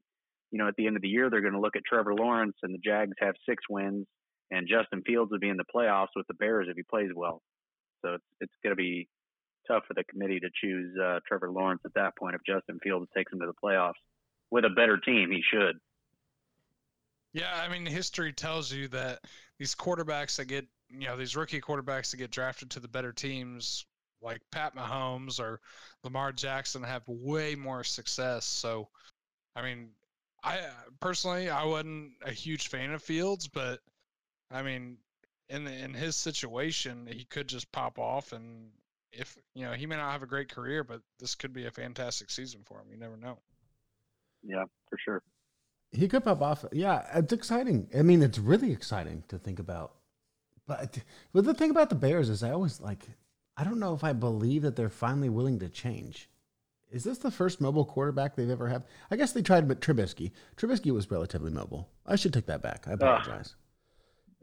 you 0.51 0.59
know, 0.59 0.67
at 0.67 0.75
the 0.77 0.87
end 0.87 0.95
of 0.95 1.01
the 1.01 1.07
year, 1.07 1.29
they're 1.29 1.41
going 1.41 1.53
to 1.53 1.59
look 1.59 1.75
at 1.75 1.83
Trevor 1.87 2.13
Lawrence 2.13 2.57
and 2.61 2.73
the 2.73 2.79
Jags 2.83 3.13
have 3.19 3.35
six 3.47 3.63
wins, 3.69 4.05
and 4.51 4.67
Justin 4.67 5.01
Fields 5.05 5.31
would 5.31 5.41
be 5.41 5.49
in 5.49 5.57
the 5.57 5.63
playoffs 5.75 6.15
with 6.15 6.27
the 6.27 6.33
Bears 6.35 6.67
if 6.69 6.75
he 6.75 6.83
plays 6.83 7.09
well. 7.15 7.41
So 8.01 8.15
it's 8.15 8.25
it's 8.41 8.53
going 8.63 8.71
to 8.71 8.77
be 8.77 9.07
tough 9.67 9.83
for 9.87 9.93
the 9.93 10.03
committee 10.03 10.39
to 10.39 10.49
choose 10.61 10.97
uh, 10.97 11.19
Trevor 11.27 11.51
Lawrence 11.51 11.81
at 11.85 11.93
that 11.93 12.15
point 12.17 12.35
if 12.35 12.41
Justin 12.45 12.79
Fields 12.83 13.07
takes 13.15 13.31
him 13.31 13.39
to 13.39 13.45
the 13.45 13.53
playoffs 13.63 13.93
with 14.51 14.65
a 14.65 14.69
better 14.69 14.97
team. 14.97 15.31
He 15.31 15.41
should. 15.41 15.79
Yeah, 17.33 17.53
I 17.63 17.69
mean, 17.69 17.85
history 17.85 18.33
tells 18.33 18.71
you 18.71 18.87
that 18.89 19.19
these 19.59 19.75
quarterbacks 19.75 20.37
that 20.37 20.45
get, 20.45 20.65
you 20.89 21.07
know, 21.07 21.15
these 21.15 21.35
rookie 21.35 21.61
quarterbacks 21.61 22.11
that 22.11 22.17
get 22.17 22.31
drafted 22.31 22.71
to 22.71 22.79
the 22.79 22.87
better 22.87 23.11
teams, 23.11 23.85
like 24.21 24.41
Pat 24.51 24.75
Mahomes 24.75 25.39
or 25.39 25.61
Lamar 26.03 26.31
Jackson, 26.31 26.81
have 26.81 27.03
way 27.07 27.53
more 27.53 27.83
success. 27.83 28.45
So, 28.45 28.87
I 29.55 29.61
mean, 29.61 29.89
I 30.43 30.59
personally, 30.99 31.49
I 31.49 31.65
wasn't 31.65 32.13
a 32.25 32.31
huge 32.31 32.69
fan 32.69 32.91
of 32.93 33.03
Fields, 33.03 33.47
but 33.47 33.79
I 34.51 34.63
mean, 34.63 34.97
in 35.49 35.67
in 35.67 35.93
his 35.93 36.15
situation, 36.15 37.07
he 37.11 37.25
could 37.25 37.47
just 37.47 37.71
pop 37.71 37.99
off, 37.99 38.31
and 38.31 38.69
if 39.11 39.37
you 39.55 39.65
know, 39.65 39.73
he 39.73 39.85
may 39.85 39.95
not 39.95 40.11
have 40.11 40.23
a 40.23 40.27
great 40.27 40.49
career, 40.49 40.83
but 40.83 41.01
this 41.19 41.35
could 41.35 41.53
be 41.53 41.65
a 41.65 41.71
fantastic 41.71 42.29
season 42.29 42.61
for 42.63 42.79
him. 42.79 42.87
You 42.91 42.97
never 42.97 43.17
know. 43.17 43.37
Yeah, 44.43 44.65
for 44.89 44.97
sure. 44.97 45.21
He 45.91 46.07
could 46.07 46.23
pop 46.23 46.41
off. 46.41 46.65
Yeah, 46.71 47.05
it's 47.15 47.33
exciting. 47.33 47.89
I 47.97 48.03
mean, 48.03 48.21
it's 48.21 48.37
really 48.37 48.71
exciting 48.71 49.23
to 49.27 49.39
think 49.39 49.59
about. 49.59 49.93
But, 50.67 50.99
but 51.33 51.45
the 51.45 51.55
thing 51.55 51.71
about 51.71 51.89
the 51.89 51.95
Bears 51.95 52.29
is, 52.29 52.43
I 52.43 52.51
always 52.51 52.79
like. 52.79 53.07
I 53.57 53.65
don't 53.65 53.79
know 53.79 53.93
if 53.93 54.05
I 54.05 54.13
believe 54.13 54.61
that 54.61 54.77
they're 54.77 54.89
finally 54.89 55.27
willing 55.27 55.59
to 55.59 55.67
change. 55.67 56.29
Is 56.91 57.03
this 57.03 57.17
the 57.17 57.29
first 57.29 57.59
mobile 57.59 57.83
quarterback 57.85 58.35
they've 58.35 58.49
ever 58.49 58.69
had? 58.69 58.83
I 59.11 59.15
guess 59.15 59.33
they 59.33 59.41
tried, 59.41 59.67
but 59.67 59.81
Trubisky. 59.81 60.31
Trubisky 60.55 60.91
was 60.91 61.11
relatively 61.11 61.51
mobile. 61.51 61.89
I 62.05 62.15
should 62.15 62.33
take 62.33 62.45
that 62.45 62.61
back. 62.61 62.87
I 62.87 62.93
apologize. 62.93 63.55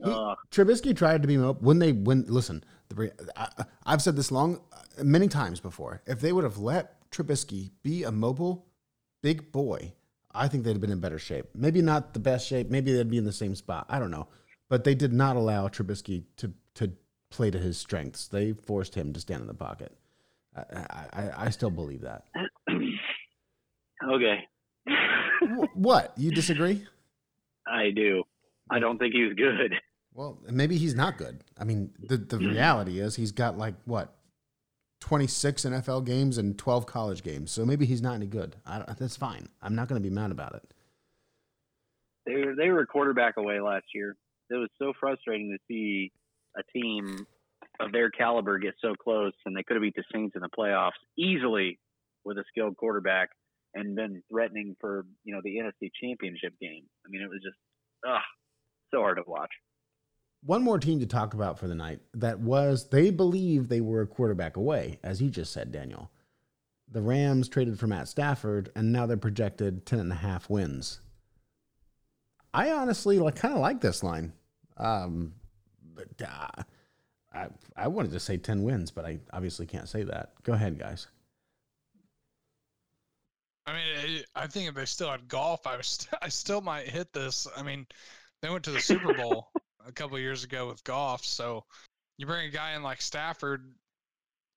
He- 0.04 0.10
Uh, 0.10 0.34
Trubisky 0.50 0.94
tried 0.96 1.22
to 1.22 1.28
be 1.28 1.36
mobile 1.36 1.60
when 1.62 1.78
they 1.78 1.92
when 1.92 2.24
listen. 2.28 2.62
The, 2.88 3.12
I, 3.36 3.64
I've 3.84 4.02
said 4.02 4.14
this 4.16 4.30
long 4.30 4.60
many 5.02 5.26
times 5.28 5.58
before. 5.60 6.02
If 6.06 6.20
they 6.20 6.32
would 6.32 6.44
have 6.44 6.58
let 6.58 7.10
Trubisky 7.10 7.70
be 7.82 8.04
a 8.04 8.12
mobile 8.12 8.66
big 9.22 9.50
boy, 9.52 9.92
I 10.34 10.48
think 10.48 10.62
they'd 10.64 10.72
have 10.72 10.80
been 10.80 10.92
in 10.92 11.00
better 11.00 11.18
shape. 11.18 11.46
Maybe 11.54 11.82
not 11.82 12.12
the 12.14 12.20
best 12.20 12.46
shape. 12.46 12.70
Maybe 12.70 12.92
they'd 12.92 13.10
be 13.10 13.16
in 13.18 13.24
the 13.24 13.32
same 13.32 13.54
spot. 13.54 13.86
I 13.88 13.98
don't 13.98 14.10
know. 14.10 14.28
But 14.68 14.84
they 14.84 14.94
did 14.94 15.12
not 15.12 15.36
allow 15.36 15.68
Trubisky 15.68 16.24
to 16.36 16.52
to 16.74 16.92
play 17.30 17.50
to 17.50 17.58
his 17.58 17.78
strengths. 17.78 18.28
They 18.28 18.52
forced 18.52 18.94
him 18.94 19.12
to 19.14 19.20
stand 19.20 19.40
in 19.40 19.46
the 19.48 19.54
pocket. 19.54 19.96
I 20.54 20.60
I, 20.60 21.06
I- 21.22 21.32
I 21.46 21.50
still 21.50 21.70
believe 21.70 22.02
that. 22.02 22.24
okay. 24.10 24.44
What 25.74 26.12
you 26.16 26.30
disagree? 26.30 26.84
I 27.66 27.90
do. 27.90 28.22
I 28.70 28.78
don't 28.78 28.98
think 28.98 29.14
he 29.14 29.24
was 29.24 29.34
good. 29.34 29.72
Well, 30.16 30.38
maybe 30.50 30.78
he's 30.78 30.94
not 30.94 31.18
good. 31.18 31.44
I 31.58 31.64
mean, 31.64 31.90
the 31.98 32.16
the 32.16 32.38
hmm. 32.38 32.48
reality 32.48 33.00
is 33.00 33.16
he's 33.16 33.32
got 33.32 33.58
like 33.58 33.74
what, 33.84 34.16
twenty 34.98 35.26
six 35.26 35.66
NFL 35.66 36.06
games 36.06 36.38
and 36.38 36.56
twelve 36.56 36.86
college 36.86 37.22
games. 37.22 37.50
So 37.50 37.66
maybe 37.66 37.84
he's 37.84 38.00
not 38.00 38.14
any 38.14 38.26
good. 38.26 38.56
I 38.64 38.82
that's 38.98 39.16
fine. 39.16 39.50
I'm 39.60 39.74
not 39.74 39.88
going 39.88 40.02
to 40.02 40.08
be 40.08 40.12
mad 40.12 40.30
about 40.30 40.54
it. 40.54 40.72
They 42.24 42.34
were 42.34 42.54
they 42.56 42.70
were 42.70 42.80
a 42.80 42.86
quarterback 42.86 43.36
away 43.36 43.60
last 43.60 43.84
year. 43.94 44.16
It 44.48 44.54
was 44.54 44.70
so 44.78 44.94
frustrating 44.98 45.50
to 45.50 45.58
see 45.68 46.12
a 46.56 46.62
team 46.72 47.26
of 47.78 47.92
their 47.92 48.10
caliber 48.10 48.58
get 48.58 48.74
so 48.80 48.94
close, 48.94 49.34
and 49.44 49.54
they 49.54 49.64
could 49.64 49.76
have 49.76 49.82
beat 49.82 49.96
the 49.96 50.04
Saints 50.14 50.34
in 50.34 50.40
the 50.40 50.48
playoffs 50.48 50.92
easily 51.18 51.78
with 52.24 52.38
a 52.38 52.44
skilled 52.48 52.78
quarterback, 52.78 53.28
and 53.74 53.94
been 53.94 54.22
threatening 54.30 54.76
for 54.80 55.04
you 55.24 55.34
know 55.34 55.42
the 55.44 55.56
NFC 55.56 55.90
Championship 56.02 56.54
game. 56.58 56.84
I 57.04 57.10
mean, 57.10 57.20
it 57.20 57.28
was 57.28 57.42
just 57.44 57.58
ugh, 58.08 58.22
so 58.94 59.00
hard 59.00 59.18
to 59.18 59.24
watch. 59.26 59.50
One 60.46 60.62
more 60.62 60.78
team 60.78 61.00
to 61.00 61.06
talk 61.06 61.34
about 61.34 61.58
for 61.58 61.66
the 61.66 61.74
night 61.74 61.98
that 62.14 62.38
was 62.38 62.88
they 62.88 63.10
believe 63.10 63.68
they 63.68 63.80
were 63.80 64.02
a 64.02 64.06
quarterback 64.06 64.56
away, 64.56 65.00
as 65.02 65.20
you 65.20 65.28
just 65.28 65.52
said, 65.52 65.72
Daniel. 65.72 66.08
The 66.88 67.02
Rams 67.02 67.48
traded 67.48 67.80
for 67.80 67.88
Matt 67.88 68.06
Stafford, 68.06 68.70
and 68.76 68.92
now 68.92 69.06
they're 69.06 69.16
projected 69.16 69.84
10 69.86 69.98
and 69.98 70.12
a 70.12 70.16
half 70.16 70.48
wins. 70.48 71.00
I 72.54 72.70
honestly 72.70 73.18
like 73.18 73.34
kind 73.34 73.54
of 73.54 73.60
like 73.60 73.80
this 73.80 74.04
line. 74.04 74.32
Um, 74.76 75.34
but 75.94 76.22
uh, 76.22 76.62
I 77.34 77.48
I 77.76 77.88
wanted 77.88 78.12
to 78.12 78.20
say 78.20 78.36
10 78.36 78.62
wins, 78.62 78.92
but 78.92 79.04
I 79.04 79.18
obviously 79.32 79.66
can't 79.66 79.88
say 79.88 80.04
that. 80.04 80.30
Go 80.44 80.52
ahead, 80.52 80.78
guys. 80.78 81.08
I 83.66 83.72
mean, 83.72 84.22
I 84.36 84.46
think 84.46 84.68
if 84.68 84.76
they 84.76 84.84
still 84.84 85.10
had 85.10 85.26
Goff, 85.26 85.66
I 85.66 85.76
was 85.76 86.06
I 86.22 86.28
still 86.28 86.60
might 86.60 86.88
hit 86.88 87.12
this. 87.12 87.48
I 87.56 87.64
mean, 87.64 87.84
they 88.42 88.48
went 88.48 88.64
to 88.64 88.70
the 88.70 88.80
Super 88.80 89.12
Bowl 89.12 89.50
a 89.86 89.92
couple 89.92 90.18
years 90.18 90.44
ago 90.44 90.66
with 90.66 90.82
Goff, 90.84 91.24
so 91.24 91.64
you 92.18 92.26
bring 92.26 92.46
a 92.46 92.50
guy 92.50 92.72
in 92.72 92.82
like 92.82 93.00
Stafford, 93.00 93.72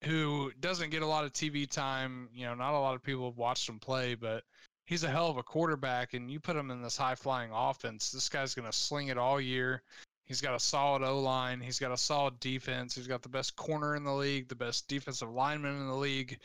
who 0.04 0.52
doesn't 0.60 0.92
get 0.92 1.02
a 1.02 1.08
lot 1.08 1.26
of 1.26 1.34
TV 1.34 1.70
time. 1.70 2.30
You 2.34 2.46
know, 2.46 2.56
not 2.56 2.74
a 2.74 2.80
lot 2.80 2.96
of 2.96 3.04
people 3.04 3.26
have 3.26 3.38
watched 3.38 3.68
him 3.68 3.80
play, 3.80 4.16
but 4.16 4.44
he's 4.86 5.04
a 5.04 5.10
hell 5.10 5.30
of 5.30 5.38
a 5.38 5.44
quarterback. 5.44 6.14
And 6.14 6.32
you 6.32 6.40
put 6.40 6.56
him 6.56 6.72
in 6.72 6.82
this 6.82 6.98
high 6.98 7.16
flying 7.16 7.52
offense, 7.54 8.12
this 8.12 8.30
guy's 8.30 8.56
going 8.56 8.70
to 8.70 8.78
sling 8.78 9.08
it 9.08 9.18
all 9.18 9.42
year. 9.42 9.84
He's 10.26 10.42
got 10.42 10.56
a 10.56 10.60
solid 10.60 11.02
O 11.02 11.20
line. 11.20 11.60
He's 11.60 11.80
got 11.80 11.92
a 11.92 11.98
solid 11.98 12.40
defense. 12.40 12.94
He's 12.94 13.08
got 13.08 13.24
the 13.24 13.30
best 13.30 13.56
corner 13.56 13.96
in 13.96 14.04
the 14.04 14.14
league, 14.14 14.48
the 14.48 14.56
best 14.56 14.88
defensive 14.88 15.32
lineman 15.32 15.76
in 15.76 15.88
the 15.88 15.96
league. 15.96 16.40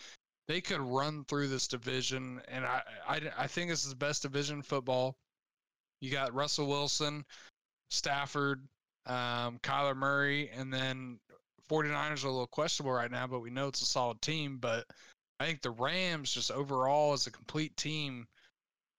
They 0.49 0.61
could 0.63 0.81
run 0.81 1.25
through 1.25 1.49
this 1.49 1.69
division, 1.69 2.41
and 2.49 2.67
I, 2.67 2.83
I, 3.09 3.21
I 3.39 3.47
think 3.47 3.71
this 3.71 3.85
is 3.85 3.91
the 3.91 3.97
best 3.97 4.23
division 4.23 4.57
in 4.57 4.63
football. 4.63 5.17
You 6.01 6.11
got 6.11 6.35
Russell 6.35 6.67
Wilson, 6.67 7.25
Stafford, 7.91 8.67
um, 9.07 9.59
Kyler 9.63 9.97
Murray, 9.97 10.51
and 10.57 10.73
then 10.73 11.19
49ers 11.71 12.25
are 12.25 12.29
a 12.29 12.33
little 12.33 12.47
questionable 12.47 12.93
right 12.93 13.11
now, 13.11 13.27
but 13.27 13.41
we 13.41 13.51
know 13.51 13.69
it's 13.69 13.83
a 13.83 13.87
solid 13.87 14.21
team. 14.21 14.59
But 14.59 14.87
I 15.41 15.47
think 15.47 15.63
the 15.63 15.71
Rams, 15.71 16.33
just 16.33 16.51
overall 16.51 17.13
as 17.13 17.27
a 17.27 17.31
complete 17.31 17.77
team, 17.77 18.27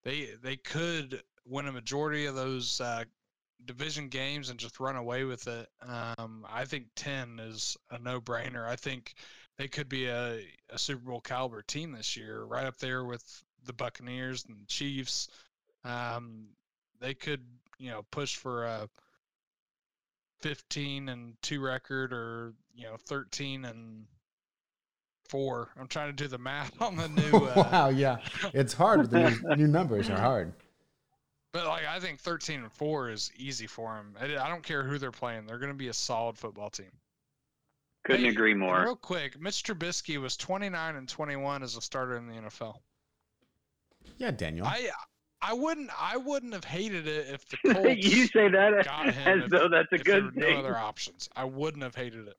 they 0.04 0.30
they 0.41 0.58
could 0.58 1.22
win 1.46 1.68
a 1.68 1.72
majority 1.72 2.26
of 2.26 2.36
those 2.36 2.82
uh, 2.82 3.04
division 3.65 4.10
games 4.10 4.50
and 4.50 4.60
just 4.60 4.80
run 4.80 4.96
away 4.96 5.24
with 5.24 5.48
it. 5.48 5.68
Um, 5.82 6.46
I 6.52 6.65
think 6.65 6.88
10 6.96 7.39
is 7.39 7.78
a 7.91 8.00
no 8.00 8.20
brainer. 8.20 8.68
I 8.68 8.76
think 8.76 9.13
they 9.58 9.68
could 9.68 9.89
be 9.89 10.08
a, 10.08 10.39
a 10.70 10.78
Super 10.78 11.06
Bowl 11.06 11.22
caliber 11.22 11.62
team 11.62 11.91
this 11.91 12.18
year, 12.18 12.44
right 12.44 12.65
up 12.65 12.78
there 12.78 13.06
with 13.06 13.24
the 13.63 13.74
Buccaneers 13.74 14.46
and 14.46 14.68
Chiefs. 14.68 15.30
Um, 15.84 16.48
they 17.00 17.13
could, 17.13 17.44
you 17.78 17.89
know, 17.89 18.04
push 18.12 18.36
for 18.36 18.65
a 18.65 18.89
15 20.45 21.10
and 21.10 21.34
2 21.41 21.60
record 21.60 22.13
or, 22.13 22.53
you 22.75 22.84
know, 22.84 22.97
13 23.08 23.65
and 23.65 24.05
4. 25.27 25.69
I'm 25.79 25.88
trying 25.88 26.15
to 26.15 26.23
do 26.23 26.27
the 26.27 26.38
math 26.38 26.79
on 26.81 26.95
the 26.95 27.08
new. 27.08 27.31
Uh, 27.36 27.67
wow, 27.71 27.89
yeah. 27.89 28.17
It's 28.53 28.71
hard. 28.71 29.10
The 29.10 29.31
new, 29.31 29.55
new 29.55 29.67
numbers 29.67 30.08
are 30.08 30.19
hard. 30.19 30.53
But 31.51 31.65
like 31.65 31.88
I 31.88 31.99
think 31.99 32.19
13 32.19 32.60
and 32.60 32.71
4 32.71 33.10
is 33.10 33.31
easy 33.36 33.65
for 33.65 33.95
them. 33.95 34.13
I, 34.21 34.38
I 34.38 34.47
don't 34.47 34.62
care 34.62 34.84
who 34.84 34.99
they're 34.99 35.10
playing. 35.10 35.47
They're 35.47 35.58
going 35.58 35.71
to 35.71 35.77
be 35.77 35.88
a 35.88 35.93
solid 35.93 36.38
football 36.38 36.69
team. 36.69 36.91
Couldn't 38.03 38.25
Hey, 38.25 38.29
agree 38.29 38.53
more. 38.53 38.84
Real 38.84 38.95
quick, 38.95 39.41
Mitch 39.41 39.63
Trubisky 39.63 40.21
was 40.21 40.38
29 40.38 40.95
and 40.95 41.10
21 41.10 41.63
as 41.63 41.75
a 41.75 41.81
starter 41.81 42.17
in 42.17 42.27
the 42.27 42.36
NFL. 42.36 42.75
Yeah, 44.19 44.29
Daniel. 44.29 44.67
I 44.67 44.91
I 45.41 45.54
wouldn't 45.54 45.89
I 46.00 46.17
wouldn't 46.17 46.54
have 46.54 46.63
hated 46.63 47.08
it 47.08 47.28
if 47.30 47.45
the 47.48 47.58
Colts 47.74 48.04
you 48.04 48.28
say 48.28 48.48
that 48.50 48.86
got 48.86 49.13
him 49.13 49.28
as 49.39 49.43
if- 49.45 49.50
though 49.52 49.67
that's 49.69 49.91
a 49.91 49.95
if 49.95 50.04
there 50.04 50.24
were 50.24 50.32
good 50.32 50.38
no 50.38 50.50
other 50.60 50.78
options. 50.78 51.30
I 51.36 51.45
wouldn't 51.45 51.84
have 51.84 51.95
hated 51.95 52.28
it. 52.28 52.38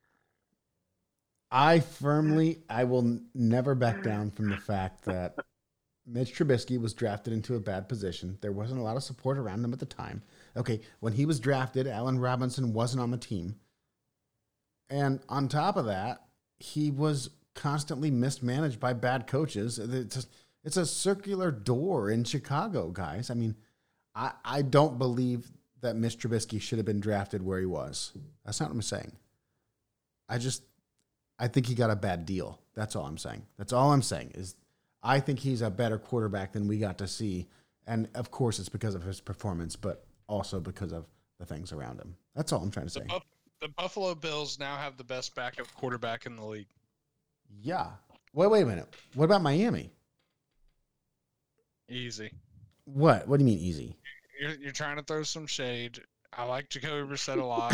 I 1.50 1.80
firmly, 1.80 2.58
I 2.68 2.84
will 2.84 3.20
never 3.34 3.74
back 3.76 4.02
down 4.02 4.32
from 4.32 4.50
the 4.50 4.56
fact 4.56 5.04
that 5.04 5.36
Mitch 6.04 6.34
Trubisky 6.34 6.80
was 6.80 6.92
drafted 6.92 7.32
into 7.32 7.54
a 7.54 7.60
bad 7.60 7.88
position. 7.88 8.38
There 8.40 8.50
wasn't 8.52 8.80
a 8.80 8.82
lot 8.82 8.96
of 8.96 9.04
support 9.04 9.38
around 9.38 9.64
him 9.64 9.72
at 9.72 9.78
the 9.78 9.86
time. 9.86 10.22
Okay, 10.56 10.80
when 11.00 11.12
he 11.12 11.24
was 11.24 11.38
drafted, 11.38 11.86
Allen 11.86 12.18
Robinson 12.18 12.72
wasn't 12.72 13.00
on 13.00 13.12
the 13.12 13.16
team. 13.16 13.56
And 14.90 15.20
on 15.28 15.48
top 15.48 15.76
of 15.76 15.86
that, 15.86 16.22
he 16.58 16.90
was 16.90 17.30
constantly 17.54 18.10
mismanaged 18.10 18.80
by 18.80 18.92
bad 18.92 19.26
coaches. 19.26 19.78
It's 19.78 20.16
a, 20.16 20.26
it's 20.66 20.76
a 20.76 20.84
circular 20.84 21.50
door 21.52 22.10
in 22.10 22.24
Chicago, 22.24 22.90
guys. 22.90 23.30
I 23.30 23.34
mean, 23.34 23.54
I, 24.14 24.32
I 24.44 24.62
don't 24.62 24.98
believe 24.98 25.46
that 25.80 25.94
Mitch 25.94 26.18
Trubisky 26.18 26.60
should 26.60 26.78
have 26.78 26.84
been 26.86 26.98
drafted 27.00 27.40
where 27.42 27.60
he 27.60 27.66
was. 27.66 28.12
That's 28.44 28.58
not 28.60 28.70
what 28.70 28.74
I'm 28.74 28.82
saying. 28.82 29.12
I 30.28 30.38
just 30.38 30.64
I 31.38 31.46
think 31.48 31.66
he 31.66 31.74
got 31.76 31.90
a 31.90 31.96
bad 31.96 32.26
deal. 32.26 32.60
That's 32.74 32.96
all 32.96 33.06
I'm 33.06 33.18
saying. 33.18 33.46
That's 33.56 33.72
all 33.72 33.92
I'm 33.92 34.02
saying 34.02 34.32
is 34.34 34.56
I 35.02 35.20
think 35.20 35.38
he's 35.38 35.62
a 35.62 35.70
better 35.70 35.98
quarterback 35.98 36.52
than 36.52 36.66
we 36.66 36.78
got 36.78 36.98
to 36.98 37.06
see. 37.06 37.46
And 37.86 38.08
of 38.16 38.32
course 38.32 38.58
it's 38.58 38.68
because 38.68 38.96
of 38.96 39.04
his 39.04 39.20
performance, 39.20 39.76
but 39.76 40.04
also 40.26 40.58
because 40.58 40.92
of 40.92 41.06
the 41.38 41.46
things 41.46 41.72
around 41.72 42.00
him. 42.00 42.16
That's 42.34 42.52
all 42.52 42.60
I'm 42.62 42.72
trying 42.72 42.88
to 42.88 42.94
The, 42.94 43.00
say. 43.00 43.06
Buff- 43.06 43.22
the 43.60 43.68
Buffalo 43.68 44.14
Bills 44.16 44.58
now 44.58 44.76
have 44.76 44.96
the 44.96 45.04
best 45.04 45.34
backup 45.36 45.72
quarterback 45.74 46.26
in 46.26 46.34
the 46.34 46.44
league. 46.44 46.66
Yeah. 47.62 47.90
Wait, 48.32 48.48
wait 48.50 48.62
a 48.62 48.66
minute. 48.66 48.92
What 49.14 49.26
about 49.26 49.42
Miami? 49.42 49.92
Easy. 51.88 52.32
What? 52.84 53.26
What 53.28 53.38
do 53.38 53.44
you 53.44 53.50
mean 53.50 53.58
easy? 53.58 53.96
You're, 54.40 54.54
you're 54.54 54.72
trying 54.72 54.96
to 54.96 55.02
throw 55.02 55.22
some 55.22 55.46
shade. 55.46 56.00
I 56.32 56.44
like 56.44 56.68
Jacoby 56.68 57.08
Brissett 57.08 57.40
a 57.40 57.44
lot. 57.44 57.72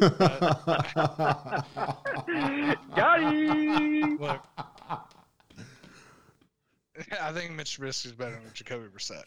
Got 2.96 3.22
him. 3.22 4.16
Look, 4.20 4.40
I 7.20 7.32
think 7.32 7.52
Mitch 7.52 7.78
Trubisky 7.78 8.06
is 8.06 8.12
better 8.12 8.32
than 8.32 8.50
Jacoby 8.52 8.88
Brissett. 8.88 9.24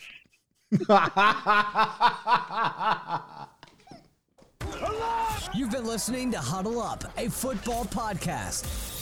You've 5.56 5.72
been 5.72 5.86
listening 5.86 6.32
to 6.32 6.40
Huddle 6.40 6.82
Up, 6.82 7.04
a 7.18 7.30
football 7.30 7.86
podcast. 7.86 8.93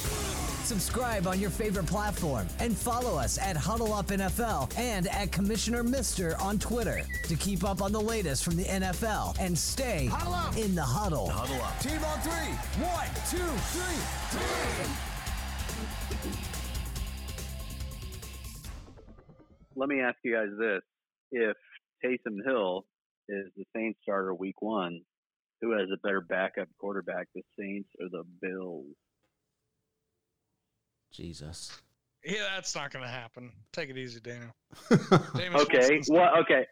Subscribe 0.71 1.27
on 1.27 1.38
your 1.38 1.49
favorite 1.49 1.86
platform 1.86 2.47
and 2.60 2.77
follow 2.77 3.19
us 3.19 3.38
at 3.38 3.57
Huddle 3.57 3.93
Up 3.93 4.07
NFL 4.07 4.71
and 4.77 5.05
at 5.07 5.29
Commissioner 5.29 5.84
Mister 5.84 6.38
on 6.39 6.57
Twitter 6.60 7.01
to 7.27 7.36
keep 7.36 7.65
up 7.65 7.81
on 7.81 7.91
the 7.91 7.99
latest 7.99 8.45
from 8.45 8.55
the 8.55 8.63
NFL 8.63 9.36
and 9.38 9.57
stay 9.57 10.05
in 10.55 10.73
the 10.73 10.81
huddle. 10.81 11.27
Huddle 11.27 11.62
up. 11.62 11.77
Team 11.81 12.01
on 12.01 12.21
three. 12.21 12.55
One, 12.86 13.05
two, 13.29 13.51
three, 13.73 13.99
three. 14.31 14.95
Let 19.75 19.89
me 19.89 19.99
ask 19.99 20.15
you 20.23 20.36
guys 20.36 20.57
this: 20.57 20.84
If 21.34 21.57
Taysom 22.01 22.45
Hill 22.45 22.86
is 23.27 23.47
the 23.57 23.65
Saints 23.75 23.99
starter 24.03 24.34
week 24.34 24.62
one, 24.62 25.01
who 25.60 25.71
has 25.77 25.89
a 25.93 25.97
better 26.01 26.21
backup 26.21 26.69
quarterback, 26.79 27.27
the 27.36 27.41
Saints 27.60 27.89
or 27.99 28.07
the 28.10 28.23
Bills? 28.41 28.86
Jesus. 31.12 31.71
Yeah, 32.24 32.43
that's 32.56 32.76
not 32.76 32.91
going 32.91 33.04
to 33.04 33.10
happen. 33.12 33.52
Take 33.74 33.89
it 33.89 33.97
easy, 33.97 34.19
Daniel. 34.19 34.52
Okay, 35.32 35.50
Winston's- 35.89 36.10
well, 36.12 36.32
okay, 36.41 36.65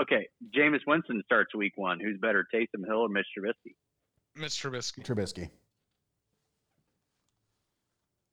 okay. 0.00 0.28
Jameis 0.56 0.80
Winston 0.86 1.22
starts 1.24 1.54
week 1.54 1.72
one. 1.76 1.98
Who's 2.00 2.18
better, 2.20 2.44
Taysom 2.54 2.84
Hill 2.86 2.98
or 3.02 3.08
Mitch 3.08 3.26
Trubisky? 3.38 3.74
Mitch 4.34 4.60
Trubisky. 4.62 5.04
Trubisky. 5.04 5.48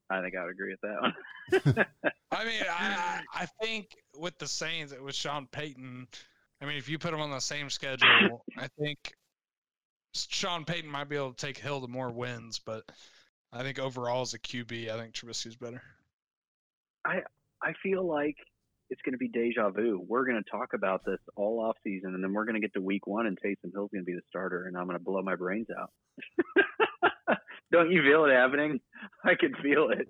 I 0.10 0.22
think 0.22 0.36
I 0.36 0.44
would 0.44 0.52
agree 0.52 0.72
with 0.74 0.82
that 0.82 1.02
one. 1.02 1.86
I 2.32 2.46
mean, 2.46 2.62
I, 2.70 3.22
I 3.34 3.46
think 3.62 3.88
with 4.18 4.38
the 4.38 4.48
Saints, 4.48 4.92
it 4.92 5.02
was 5.02 5.16
Sean 5.16 5.48
Payton. 5.52 6.08
I 6.62 6.66
mean, 6.66 6.78
if 6.78 6.90
you 6.90 7.00
put 7.00 7.12
them 7.12 7.22
on 7.22 7.32
the 7.32 7.40
same 7.40 7.70
schedule, 7.70 8.44
I 8.58 8.68
think 8.80 8.98
Sean 10.14 10.66
Payton 10.66 10.90
might 10.90 11.10
be 11.10 11.16
able 11.16 11.34
to 11.34 11.46
take 11.46 11.58
Hill 11.58 11.82
to 11.82 11.88
more 11.88 12.12
wins, 12.12 12.60
but 12.60 12.84
I 13.54 13.62
think 13.62 13.80
overall 13.80 14.22
as 14.22 14.34
a 14.34 14.39
QB, 14.39 14.89
I 14.89 14.98
think 14.98 15.13
Trubisky's 15.13 15.56
better. 15.56 15.82
I 17.06 17.20
I 17.62 17.74
feel 17.84 18.06
like 18.08 18.36
it's 18.89 19.02
going 19.04 19.13
to 19.13 19.18
be 19.18 19.28
deja 19.28 19.70
vu. 19.70 20.04
We're 20.08 20.26
going 20.26 20.42
to 20.44 20.50
talk 20.50 20.70
about 20.74 21.06
this 21.06 21.20
all 21.36 21.60
off 21.60 21.78
season, 21.84 22.16
and 22.16 22.24
then 22.24 22.34
we're 22.34 22.46
going 22.46 22.56
to 22.56 22.62
get 22.62 22.74
to 22.74 22.82
week 22.82 23.08
one, 23.08 23.28
and 23.28 23.38
Taysom 23.38 23.72
Hill's 23.74 23.92
going 23.92 24.04
to 24.04 24.06
be 24.06 24.13
the 24.13 24.22
starter, 24.28 24.66
and 24.66 24.78
I'm 24.78 24.86
going 24.86 24.98
to 24.98 25.04
blow 25.04 25.22
my 25.22 25.36
brains 25.36 25.68
out. 25.80 25.92
Don't 27.72 27.92
you 27.92 28.02
feel 28.04 28.26
it 28.26 28.34
happening? 28.34 28.80
I 29.24 29.36
can 29.36 29.54
feel 29.62 29.89
it. 29.89 30.08